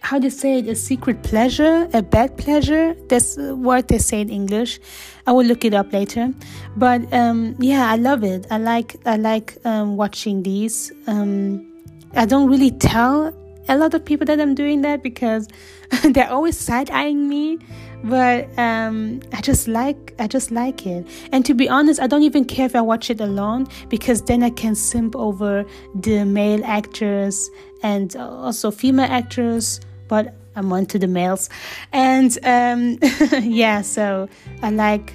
how 0.00 0.18
you 0.18 0.30
say 0.30 0.58
it 0.58 0.68
a 0.68 0.74
secret 0.74 1.22
pleasure 1.22 1.88
a 1.92 2.02
bad 2.02 2.36
pleasure. 2.38 2.94
That's 3.08 3.36
what 3.36 3.88
they 3.88 3.98
say 3.98 4.20
in 4.20 4.30
english. 4.30 4.80
I 5.26 5.32
will 5.32 5.44
look 5.44 5.64
it 5.64 5.74
up 5.74 5.92
later. 5.92 6.32
But 6.76 7.12
um, 7.12 7.56
yeah 7.58 7.90
i 7.90 7.96
love 7.96 8.24
it. 8.24 8.46
I 8.50 8.58
like 8.58 8.96
i 9.06 9.16
like 9.16 9.58
um, 9.64 9.96
watching 9.96 10.42
these. 10.44 10.92
Um, 11.06 11.68
i 12.14 12.24
don't 12.24 12.48
really 12.48 12.70
tell 12.70 13.32
a 13.68 13.76
lot 13.76 13.94
of 13.94 14.04
people 14.04 14.26
that 14.26 14.40
I'm 14.40 14.54
doing 14.54 14.82
that 14.82 15.02
because 15.02 15.48
they're 16.04 16.30
always 16.30 16.58
side 16.58 16.90
eyeing 16.90 17.28
me. 17.28 17.58
But 18.04 18.48
um, 18.58 19.20
I 19.32 19.40
just 19.40 19.68
like 19.68 20.14
I 20.18 20.26
just 20.26 20.50
like 20.50 20.86
it. 20.86 21.06
And 21.30 21.46
to 21.46 21.54
be 21.54 21.68
honest, 21.68 22.00
I 22.00 22.08
don't 22.08 22.22
even 22.24 22.44
care 22.44 22.66
if 22.66 22.74
I 22.74 22.80
watch 22.80 23.10
it 23.10 23.20
alone 23.20 23.68
because 23.88 24.22
then 24.22 24.42
I 24.42 24.50
can 24.50 24.74
simp 24.74 25.14
over 25.14 25.64
the 25.94 26.24
male 26.24 26.64
actors 26.64 27.48
and 27.82 28.14
also 28.16 28.72
female 28.72 29.06
actors. 29.08 29.80
But 30.08 30.34
I'm 30.56 30.72
on 30.72 30.86
to 30.86 30.98
the 30.98 31.06
males, 31.06 31.48
and 31.92 32.36
um, 32.42 32.98
yeah, 33.40 33.82
so 33.82 34.28
I 34.62 34.70
like 34.70 35.14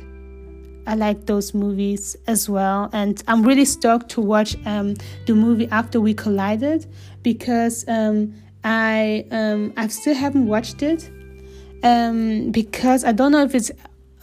I 0.88 0.95
like 0.95 1.25
those 1.25 1.53
movies 1.53 2.15
as 2.27 2.49
well. 2.49 2.89
And 2.93 3.21
I'm 3.27 3.43
really 3.43 3.65
stoked 3.65 4.10
to 4.12 4.21
watch 4.21 4.55
um, 4.65 4.95
the 5.25 5.36
movie 5.36 5.67
After 5.69 5.99
We 5.99 6.13
Collided 6.13 6.88
because 7.27 7.83
um, 7.89 8.33
I 8.63 9.25
um, 9.31 9.73
I 9.75 9.87
still 9.87 10.15
haven't 10.15 10.47
watched 10.47 10.81
it 10.81 11.11
um, 11.83 12.51
because 12.51 13.03
I 13.03 13.11
don't 13.11 13.33
know 13.33 13.43
if 13.43 13.53
it's 13.53 13.69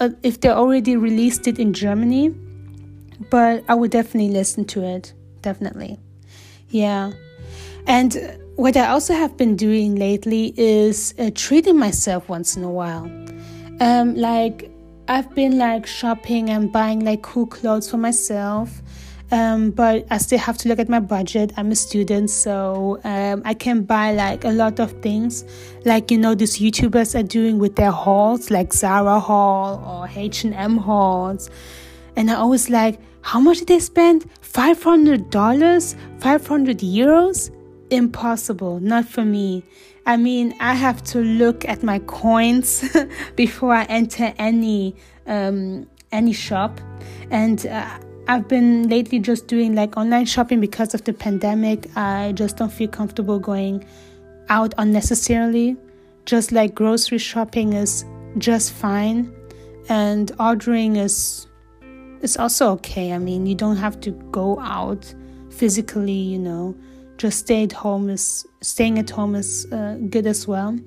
uh, 0.00 0.08
if 0.22 0.40
they 0.40 0.48
already 0.48 0.96
released 0.96 1.46
it 1.46 1.58
in 1.58 1.74
Germany, 1.74 2.30
but 3.28 3.62
I 3.68 3.74
would 3.74 3.90
definitely 3.90 4.30
listen 4.30 4.64
to 4.72 4.82
it. 4.82 5.12
Definitely, 5.42 5.98
yeah. 6.70 7.12
And 7.86 8.38
what 8.56 8.74
I 8.74 8.88
also 8.88 9.12
have 9.12 9.36
been 9.36 9.54
doing 9.54 9.96
lately 9.96 10.54
is 10.56 11.12
uh, 11.18 11.30
treating 11.34 11.78
myself 11.78 12.30
once 12.30 12.56
in 12.56 12.64
a 12.64 12.70
while. 12.70 13.04
Um, 13.80 14.14
like 14.14 14.70
I've 15.08 15.34
been 15.34 15.58
like 15.58 15.86
shopping 15.86 16.48
and 16.48 16.72
buying 16.72 17.04
like 17.04 17.20
cool 17.20 17.46
clothes 17.46 17.90
for 17.90 17.98
myself. 17.98 18.80
Um, 19.30 19.70
but 19.70 20.06
I 20.10 20.18
still 20.18 20.38
have 20.38 20.58
to 20.58 20.68
look 20.68 20.78
at 20.78 20.88
my 20.88 21.00
budget. 21.00 21.52
I'm 21.56 21.70
a 21.70 21.74
student, 21.74 22.30
so 22.30 23.00
um, 23.04 23.42
I 23.44 23.54
can 23.54 23.82
buy 23.82 24.12
like 24.12 24.44
a 24.44 24.50
lot 24.50 24.78
of 24.78 24.92
things, 25.00 25.44
like 25.84 26.10
you 26.10 26.18
know 26.18 26.34
these 26.34 26.58
YouTubers 26.58 27.18
are 27.18 27.22
doing 27.22 27.58
with 27.58 27.76
their 27.76 27.90
hauls, 27.90 28.50
like 28.50 28.72
Zara 28.72 29.18
haul 29.18 29.82
or 29.84 30.08
H 30.14 30.44
and 30.44 30.54
M 30.54 30.76
hauls, 30.76 31.50
and 32.16 32.30
I 32.30 32.34
always 32.34 32.68
like, 32.68 33.00
how 33.22 33.40
much 33.40 33.60
did 33.60 33.68
they 33.68 33.80
spend? 33.80 34.30
Five 34.42 34.82
hundred 34.82 35.30
dollars, 35.30 35.96
five 36.18 36.46
hundred 36.46 36.78
euros? 36.78 37.50
Impossible, 37.90 38.78
not 38.80 39.06
for 39.06 39.24
me. 39.24 39.64
I 40.06 40.18
mean, 40.18 40.54
I 40.60 40.74
have 40.74 41.02
to 41.04 41.20
look 41.20 41.66
at 41.66 41.82
my 41.82 41.98
coins 42.00 42.84
before 43.36 43.72
I 43.72 43.84
enter 43.84 44.34
any 44.38 44.96
um, 45.26 45.86
any 46.12 46.34
shop, 46.34 46.78
and 47.30 47.66
uh, 47.66 47.98
I've 48.26 48.48
been 48.48 48.88
lately 48.88 49.18
just 49.18 49.46
doing 49.46 49.74
like 49.74 49.96
online 49.96 50.24
shopping 50.24 50.60
because 50.60 50.94
of 50.94 51.04
the 51.04 51.12
pandemic. 51.12 51.88
I 51.96 52.32
just 52.32 52.56
don't 52.56 52.72
feel 52.72 52.88
comfortable 52.88 53.38
going 53.38 53.84
out 54.48 54.72
unnecessarily. 54.78 55.76
Just 56.24 56.52
like 56.52 56.74
grocery 56.74 57.18
shopping 57.18 57.74
is 57.74 58.04
just 58.38 58.72
fine, 58.72 59.30
and 59.88 60.32
ordering 60.40 60.96
is 60.96 61.46
is 62.22 62.36
also 62.38 62.70
okay. 62.72 63.12
I 63.12 63.18
mean, 63.18 63.46
you 63.46 63.54
don't 63.54 63.76
have 63.76 64.00
to 64.00 64.12
go 64.30 64.58
out 64.60 65.14
physically, 65.50 66.12
you 66.12 66.38
know 66.38 66.74
just 67.16 67.38
stay 67.40 67.64
at 67.64 67.72
home 67.72 68.10
is 68.10 68.46
staying 68.60 68.98
at 68.98 69.10
home 69.10 69.34
is 69.34 69.66
uh, 69.72 69.96
good 70.10 70.26
as 70.26 70.48
well 70.48 70.78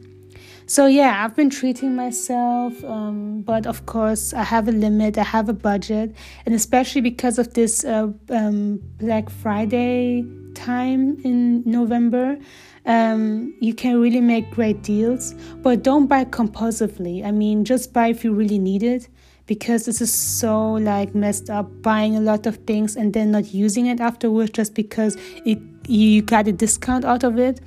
so 0.68 0.86
yeah 0.86 1.24
i've 1.24 1.34
been 1.34 1.50
treating 1.50 1.96
myself 1.96 2.84
um, 2.84 3.42
but 3.42 3.66
of 3.66 3.86
course 3.86 4.34
i 4.34 4.44
have 4.44 4.68
a 4.68 4.72
limit 4.72 5.18
i 5.18 5.24
have 5.24 5.48
a 5.50 5.54
budget. 5.54 6.14
And 6.46 6.54
especially 6.54 7.02
because 7.02 7.40
of 7.40 7.54
this 7.54 7.86
uh, 7.86 8.12
um, 8.30 8.80
black 9.00 9.30
friday 9.30 10.26
time 10.54 11.18
in 11.24 11.64
november 11.66 12.38
um, 12.86 13.54
you 13.60 13.74
can 13.74 14.00
really 14.00 14.22
make 14.22 14.50
great 14.50 14.82
deals. 14.82 15.36
But 15.62 15.84
don't 15.84 16.08
buy 16.08 16.24
compulsively. 16.24 17.26
I 17.26 17.32
mean 17.32 17.66
just 17.66 17.92
buy 17.92 18.08
if 18.08 18.24
you 18.24 18.34
really 18.34 18.60
need 18.60 18.82
it 18.82 19.10
because 19.46 19.86
this 19.86 20.00
is 20.00 20.14
so 20.14 20.74
like 20.74 21.14
messed 21.14 21.50
up 21.50 21.82
buying 21.82 22.16
a 22.16 22.22
lot 22.22 22.48
of 22.48 22.56
things 22.66 22.96
and 22.96 23.14
then 23.14 23.32
not 23.32 23.54
using 23.54 23.88
it 23.88 24.00
afterwards 24.00 24.52
just 24.52 24.74
because 24.74 25.18
it 25.46 25.60
you 25.90 26.22
got 26.22 26.48
a 26.48 26.54
discount 26.54 27.04
out 27.04 27.24
of 27.26 27.38
it. 27.38 27.60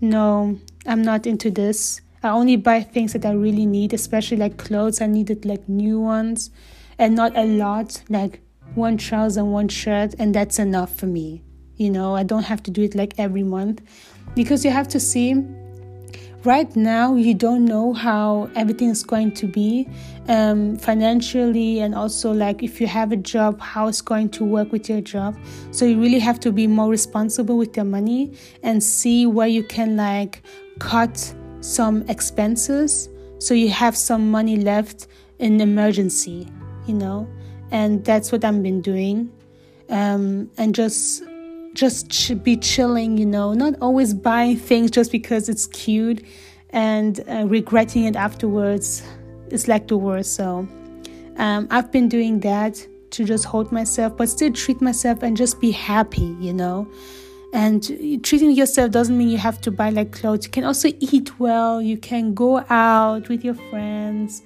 No 0.00 0.58
i'm 0.86 1.02
not 1.02 1.26
into 1.26 1.50
this 1.50 2.00
i 2.28 2.32
only 2.32 2.56
buy 2.56 2.82
things 2.82 3.12
that 3.14 3.24
i 3.24 3.32
really 3.32 3.66
need 3.66 3.92
especially 3.92 4.36
like 4.36 4.56
clothes. 4.58 5.00
I 5.00 5.06
needed 5.06 5.44
like 5.44 5.68
new 5.68 6.00
ones 6.00 6.50
and 6.98 7.14
not 7.14 7.36
a 7.36 7.44
lot 7.44 8.02
like 8.08 8.40
one 8.74 8.96
trouser 8.96 9.40
and 9.40 9.52
one 9.52 9.68
shirt 9.68 10.14
and 10.18 10.34
that's 10.34 10.58
enough 10.58 10.94
for 10.94 11.06
me. 11.06 11.42
You 11.76 11.90
know 11.90 12.14
i 12.14 12.22
don't 12.22 12.44
have 12.44 12.62
to 12.64 12.70
do 12.70 12.82
it 12.82 12.94
like 12.94 13.14
every 13.18 13.42
month. 13.42 13.82
Because 14.34 14.64
you 14.64 14.70
have 14.70 14.88
to 14.88 15.00
see 15.00 15.42
right 16.44 16.76
now 16.76 17.14
you 17.14 17.34
don't 17.34 17.64
know 17.64 17.92
how 17.92 18.48
everything 18.54 18.90
is 18.90 19.02
going 19.02 19.32
to 19.32 19.46
be 19.46 19.88
um, 20.28 20.76
financially 20.76 21.80
and 21.80 21.94
also 21.94 22.30
like 22.32 22.62
if 22.62 22.80
you 22.80 22.86
have 22.86 23.10
a 23.10 23.16
job 23.16 23.60
how 23.60 23.88
it's 23.88 24.00
going 24.00 24.28
to 24.28 24.44
work 24.44 24.70
with 24.70 24.88
your 24.88 25.00
job. 25.00 25.36
So 25.70 25.84
you 25.84 26.00
really 26.00 26.20
have 26.20 26.38
to 26.40 26.52
be 26.52 26.66
more 26.66 26.88
responsible 26.88 27.56
with 27.56 27.76
your 27.76 27.86
money 27.86 28.32
and 28.62 28.82
see 28.82 29.26
where 29.26 29.48
you 29.48 29.64
can 29.64 29.96
like 29.96 30.42
cut 30.78 31.34
some 31.60 32.02
expenses 32.08 33.08
so 33.38 33.54
you 33.54 33.68
have 33.68 33.96
some 33.96 34.30
money 34.30 34.56
left 34.56 35.06
in 35.38 35.60
emergency 35.60 36.46
you 36.86 36.94
know 36.94 37.28
and 37.70 38.04
that's 38.04 38.32
what 38.32 38.44
i've 38.44 38.62
been 38.62 38.80
doing 38.80 39.30
um, 39.90 40.50
and 40.58 40.74
just 40.74 41.22
just 41.78 42.10
ch- 42.10 42.42
be 42.42 42.56
chilling, 42.56 43.16
you 43.16 43.24
know, 43.24 43.52
not 43.54 43.74
always 43.80 44.12
buying 44.12 44.56
things 44.56 44.90
just 44.90 45.12
because 45.12 45.48
it's 45.48 45.66
cute 45.66 46.24
and 46.70 47.20
uh, 47.28 47.46
regretting 47.46 48.04
it 48.04 48.16
afterwards 48.16 49.02
is 49.50 49.68
like 49.68 49.86
the 49.86 49.96
worst. 49.96 50.34
So 50.34 50.68
um, 51.36 51.68
I've 51.70 51.92
been 51.92 52.08
doing 52.08 52.40
that 52.40 52.84
to 53.10 53.24
just 53.24 53.44
hold 53.44 53.70
myself, 53.70 54.16
but 54.16 54.28
still 54.28 54.52
treat 54.52 54.80
myself 54.80 55.22
and 55.22 55.36
just 55.36 55.60
be 55.60 55.70
happy, 55.70 56.36
you 56.40 56.52
know. 56.52 56.88
And 57.52 57.82
treating 58.22 58.50
yourself 58.50 58.90
doesn't 58.90 59.16
mean 59.16 59.28
you 59.28 59.38
have 59.38 59.60
to 59.62 59.70
buy 59.70 59.90
like 59.90 60.12
clothes. 60.12 60.44
You 60.44 60.50
can 60.50 60.64
also 60.64 60.88
eat 61.00 61.38
well. 61.38 61.80
You 61.80 61.96
can 61.96 62.34
go 62.34 62.64
out 62.68 63.28
with 63.28 63.42
your 63.44 63.54
friends. 63.54 64.42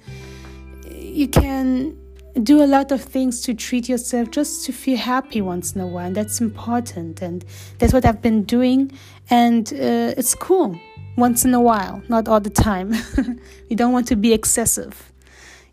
You 0.89 1.27
can 1.27 1.97
do 2.41 2.63
a 2.63 2.65
lot 2.65 2.91
of 2.91 3.01
things 3.01 3.41
to 3.41 3.53
treat 3.53 3.87
yourself 3.89 4.31
just 4.31 4.65
to 4.65 4.71
feel 4.71 4.97
happy 4.97 5.41
once 5.41 5.73
in 5.75 5.81
a 5.81 5.87
while. 5.87 6.07
And 6.07 6.15
that's 6.15 6.39
important. 6.39 7.21
And 7.21 7.43
that's 7.77 7.93
what 7.93 8.05
I've 8.05 8.21
been 8.21 8.43
doing. 8.43 8.91
And 9.29 9.71
uh, 9.73 10.15
it's 10.17 10.33
cool 10.33 10.79
once 11.17 11.45
in 11.45 11.53
a 11.53 11.61
while, 11.61 12.01
not 12.07 12.27
all 12.27 12.39
the 12.39 12.49
time. 12.49 12.93
you 13.69 13.75
don't 13.75 13.91
want 13.91 14.07
to 14.07 14.15
be 14.15 14.33
excessive. 14.33 15.11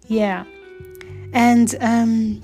Yeah. 0.09 0.45
And 1.33 1.75
um, 1.81 2.43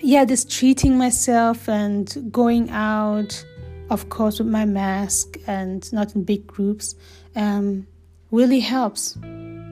yeah, 0.00 0.24
this 0.24 0.44
treating 0.44 0.96
myself 0.96 1.68
and 1.68 2.28
going 2.30 2.70
out, 2.70 3.44
of 3.90 4.08
course, 4.08 4.38
with 4.38 4.48
my 4.48 4.64
mask 4.64 5.36
and 5.46 5.90
not 5.92 6.14
in 6.14 6.24
big 6.24 6.46
groups, 6.46 6.94
um, 7.36 7.86
really 8.30 8.60
helps 8.60 9.18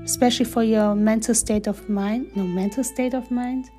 especially 0.04 0.44
for 0.44 0.62
your 0.62 0.94
mental 0.94 1.34
state 1.34 1.66
of 1.66 1.88
mind. 1.88 2.34
No, 2.34 2.42
mental 2.44 2.84
state 2.84 3.14
of 3.14 3.30
mind. 3.30 3.70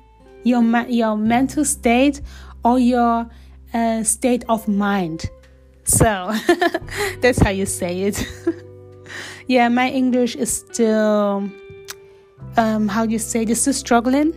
Your 0.44 0.62
your 0.88 1.16
mental 1.16 1.64
state 1.64 2.20
or 2.64 2.78
your 2.78 3.28
uh, 3.74 4.02
state 4.02 4.44
of 4.48 4.66
mind. 4.68 5.30
So 5.84 6.32
that's 7.20 7.40
how 7.40 7.50
you 7.50 7.66
say 7.66 8.02
it. 8.02 8.26
yeah, 9.46 9.68
my 9.68 9.90
English 9.90 10.36
is 10.36 10.50
still 10.52 11.48
um, 12.56 12.88
how 12.88 13.06
do 13.06 13.12
you 13.12 13.18
say 13.18 13.44
this? 13.44 13.66
Is 13.66 13.76
struggling, 13.76 14.32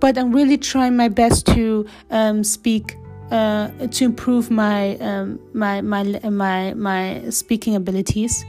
but 0.00 0.18
I'm 0.18 0.32
really 0.32 0.58
trying 0.58 0.96
my 0.96 1.08
best 1.08 1.46
to 1.54 1.86
um, 2.10 2.44
speak 2.44 2.96
uh, 3.30 3.68
to 3.90 4.04
improve 4.04 4.50
my 4.50 4.96
um, 4.98 5.38
my 5.52 5.80
my 5.80 6.02
my 6.30 6.74
my 6.74 7.30
speaking 7.30 7.74
abilities 7.74 8.44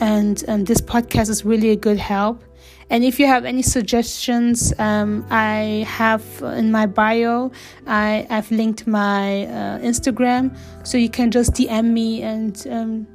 and 0.00 0.44
um, 0.48 0.64
this 0.64 0.80
podcast 0.80 1.30
is 1.30 1.44
really 1.44 1.70
a 1.70 1.76
good 1.76 1.98
help. 1.98 2.42
And 2.88 3.02
if 3.02 3.18
you 3.18 3.26
have 3.26 3.44
any 3.44 3.62
suggestions, 3.62 4.72
um, 4.78 5.26
I 5.28 5.84
have 5.88 6.24
in 6.42 6.70
my 6.70 6.86
bio, 6.86 7.50
I, 7.86 8.26
have 8.30 8.50
linked 8.52 8.86
my 8.86 9.44
uh, 9.46 9.78
Instagram, 9.80 10.56
so 10.84 10.96
you 10.96 11.08
can 11.08 11.32
just 11.32 11.54
DM 11.54 11.86
me 11.86 12.22
and 12.22 12.66
um, 12.70 13.06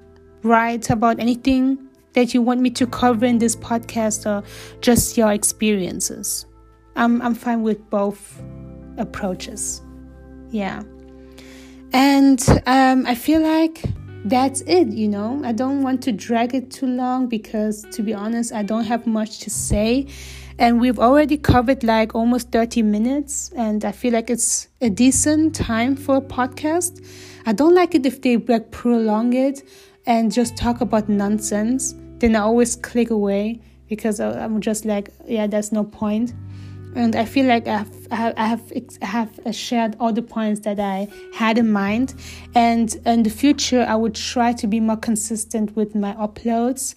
write 0.44 0.90
about 0.90 1.20
anything 1.20 1.78
that 2.14 2.34
you 2.34 2.42
want 2.42 2.60
me 2.60 2.70
to 2.72 2.86
cover 2.86 3.26
in 3.26 3.38
this 3.38 3.56
podcast 3.56 4.26
or 4.26 4.46
just 4.82 5.18
your 5.18 5.32
experiences. 5.32 6.46
I'm, 6.98 7.22
I'm 7.22 7.36
fine 7.36 7.62
with 7.62 7.90
both 7.90 8.42
approaches. 8.98 9.82
Yeah. 10.52 10.84
And 11.94 12.42
um, 12.68 13.06
I 13.06 13.16
feel 13.16 13.42
like 13.42 13.84
that's 14.26 14.62
it, 14.62 14.90
you 14.90 15.08
know. 15.08 15.42
I 15.44 15.52
don't 15.52 15.82
want 15.82 16.02
to 16.04 16.12
drag 16.12 16.54
it 16.54 16.72
too 16.72 16.88
long 16.88 17.28
because, 17.28 17.86
to 17.92 18.04
be 18.04 18.14
honest, 18.14 18.54
I 18.54 18.64
don't 18.64 18.86
have 18.86 19.08
much 19.08 19.40
to 19.40 19.50
say. 19.50 20.08
And 20.60 20.80
we've 20.80 21.00
already 21.00 21.38
covered 21.38 21.84
like 21.84 22.14
almost 22.14 22.52
30 22.52 22.84
minutes, 22.84 23.52
and 23.56 23.84
I 23.84 23.92
feel 23.92 24.14
like 24.14 24.30
it's 24.30 24.68
a 24.80 24.90
decent 24.90 25.56
time 25.56 25.96
for 25.96 26.18
a 26.18 26.22
podcast. 26.22 27.04
I 27.46 27.54
don't 27.54 27.74
like 27.74 27.96
it 27.96 28.06
if 28.06 28.22
they 28.22 28.38
like 28.38 28.70
prolong 28.72 29.34
it. 29.34 29.64
and 30.06 30.32
just 30.32 30.58
talk 30.58 30.82
about 30.82 31.10
nonsense, 31.10 31.94
then 32.20 32.36
I 32.36 32.40
always 32.40 32.76
click 32.76 33.10
away 33.10 33.62
because 33.88 34.20
I'm 34.20 34.62
just 34.62 34.86
like, 34.86 35.10
yeah, 35.28 35.48
there's 35.48 35.72
no 35.72 35.84
point. 35.84 36.34
And 36.95 37.15
I 37.15 37.25
feel 37.25 37.45
like 37.45 37.67
I've, 37.67 37.89
I 38.12 38.15
have, 38.15 38.34
I 38.38 38.45
have, 38.47 38.71
I 39.01 39.06
have 39.06 39.56
shared 39.56 39.95
all 39.99 40.12
the 40.12 40.21
points 40.21 40.62
that 40.62 40.80
I 40.80 41.08
had 41.34 41.58
in 41.58 41.71
mind. 41.71 42.13
And 42.54 42.93
in 43.06 43.23
the 43.23 43.30
future, 43.30 43.86
I 43.88 43.95
would 43.95 44.15
try 44.15 44.54
to 44.54 44.67
be 44.67 44.80
more 44.80 44.97
consistent 44.97 45.75
with 45.75 45.95
my 45.95 46.13
uploads. 46.13 46.95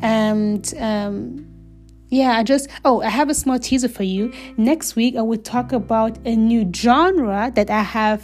And 0.00 0.72
um, 0.78 1.46
yeah, 2.08 2.38
I 2.38 2.42
just, 2.42 2.68
oh, 2.84 3.02
I 3.02 3.08
have 3.10 3.28
a 3.28 3.34
small 3.34 3.58
teaser 3.58 3.88
for 3.88 4.04
you. 4.04 4.32
Next 4.56 4.96
week, 4.96 5.16
I 5.16 5.22
will 5.22 5.38
talk 5.38 5.72
about 5.72 6.16
a 6.24 6.36
new 6.36 6.70
genre 6.72 7.52
that 7.54 7.70
I 7.70 7.82
have 7.82 8.22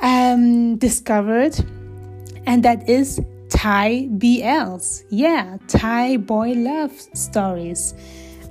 um, 0.00 0.76
discovered, 0.76 1.58
and 2.46 2.62
that 2.62 2.88
is 2.88 3.20
Thai 3.48 4.08
BLs. 4.12 5.04
Yeah, 5.10 5.56
Thai 5.68 6.18
boy 6.18 6.52
love 6.52 6.92
stories. 7.14 7.94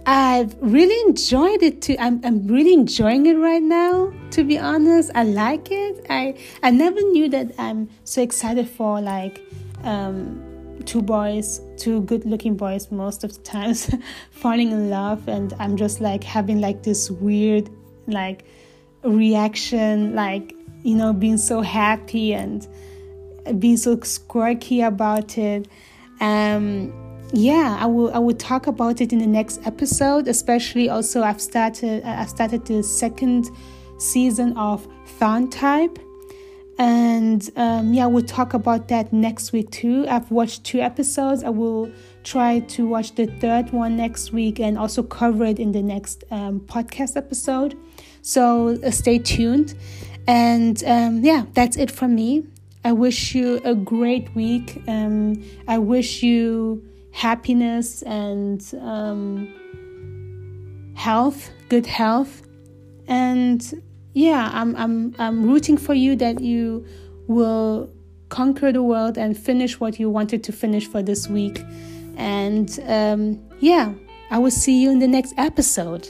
I've 0.05 0.55
really 0.59 0.99
enjoyed 1.09 1.63
it 1.63 1.81
too. 1.81 1.95
I'm, 1.97 2.19
I'm 2.25 2.45
really 2.47 2.73
enjoying 2.73 3.25
it 3.25 3.35
right 3.35 3.63
now, 3.63 4.11
to 4.31 4.43
be 4.43 4.59
honest. 4.59 5.11
I 5.15 5.23
like 5.23 5.71
it. 5.71 6.05
I, 6.09 6.35
I 6.61 6.71
never 6.71 7.01
knew 7.01 7.29
that 7.29 7.53
I'm 7.57 7.89
so 8.03 8.21
excited 8.21 8.67
for 8.67 8.99
like 8.99 9.41
um, 9.83 10.43
two 10.85 11.01
boys, 11.01 11.61
two 11.77 12.01
good 12.01 12.25
looking 12.25 12.57
boys 12.57 12.91
most 12.91 13.23
of 13.23 13.33
the 13.33 13.41
times 13.43 13.93
falling 14.31 14.71
in 14.71 14.89
love. 14.89 15.27
And 15.29 15.53
I'm 15.59 15.77
just 15.77 16.01
like 16.01 16.23
having 16.23 16.59
like 16.59 16.83
this 16.83 17.09
weird 17.09 17.69
like 18.05 18.43
reaction, 19.03 20.15
like, 20.15 20.53
you 20.83 20.95
know, 20.95 21.13
being 21.13 21.37
so 21.37 21.61
happy 21.61 22.33
and 22.33 22.67
being 23.57 23.77
so 23.77 23.95
squirky 23.97 24.85
about 24.85 25.37
it. 25.37 25.69
Um, 26.19 27.02
yeah, 27.33 27.77
I 27.79 27.87
will 27.87 28.13
I 28.13 28.19
will 28.19 28.35
talk 28.35 28.67
about 28.67 29.01
it 29.01 29.11
in 29.11 29.19
the 29.19 29.27
next 29.27 29.59
episode. 29.65 30.27
Especially 30.27 30.87
also 30.89 31.23
I've 31.23 31.41
started 31.41 32.03
I've 32.03 32.29
started 32.29 32.65
the 32.65 32.83
second 32.83 33.49
season 33.97 34.55
of 34.55 34.87
TharnType. 35.19 35.97
And 36.79 37.49
um, 37.55 37.93
yeah, 37.93 38.05
we'll 38.07 38.23
talk 38.23 38.53
about 38.53 38.87
that 38.87 39.13
next 39.13 39.51
week 39.51 39.71
too. 39.71 40.05
I've 40.07 40.29
watched 40.31 40.63
two 40.63 40.79
episodes. 40.79 41.43
I 41.43 41.49
will 41.49 41.91
try 42.23 42.59
to 42.59 42.87
watch 42.87 43.15
the 43.15 43.27
third 43.27 43.71
one 43.71 43.97
next 43.97 44.31
week 44.31 44.59
and 44.59 44.77
also 44.77 45.03
cover 45.03 45.45
it 45.45 45.59
in 45.59 45.71
the 45.71 45.83
next 45.83 46.23
um, 46.31 46.61
podcast 46.61 47.15
episode. 47.15 47.77
So 48.21 48.79
uh, 48.83 48.91
stay 48.91 49.19
tuned. 49.19 49.75
And 50.27 50.83
um, 50.85 51.23
yeah, 51.23 51.45
that's 51.53 51.77
it 51.77 51.91
from 51.91 52.15
me. 52.15 52.43
I 52.83 52.91
wish 52.91 53.35
you 53.35 53.61
a 53.63 53.75
great 53.75 54.33
week. 54.35 54.81
Um, 54.87 55.43
I 55.67 55.77
wish 55.77 56.23
you 56.23 56.83
happiness 57.13 58.01
and 58.01 58.73
um, 58.81 59.47
health, 60.95 61.49
good 61.69 61.85
health. 61.85 62.41
And 63.07 63.81
yeah, 64.13 64.49
I'm, 64.53 64.75
I'm, 64.75 65.15
I'm 65.19 65.49
rooting 65.49 65.77
for 65.77 65.93
you 65.93 66.15
that 66.17 66.41
you 66.41 66.85
will 67.27 67.89
conquer 68.29 68.71
the 68.71 68.83
world 68.83 69.17
and 69.17 69.37
finish 69.37 69.79
what 69.79 69.99
you 69.99 70.09
wanted 70.09 70.43
to 70.43 70.51
finish 70.51 70.87
for 70.87 71.01
this 71.01 71.29
week. 71.29 71.63
And 72.17 72.79
um, 72.87 73.39
yeah, 73.59 73.93
I 74.31 74.39
will 74.39 74.51
see 74.51 74.81
you 74.81 74.91
in 74.91 74.99
the 74.99 75.07
next 75.07 75.33
episode. 75.37 76.09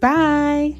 Bye. 0.00 0.76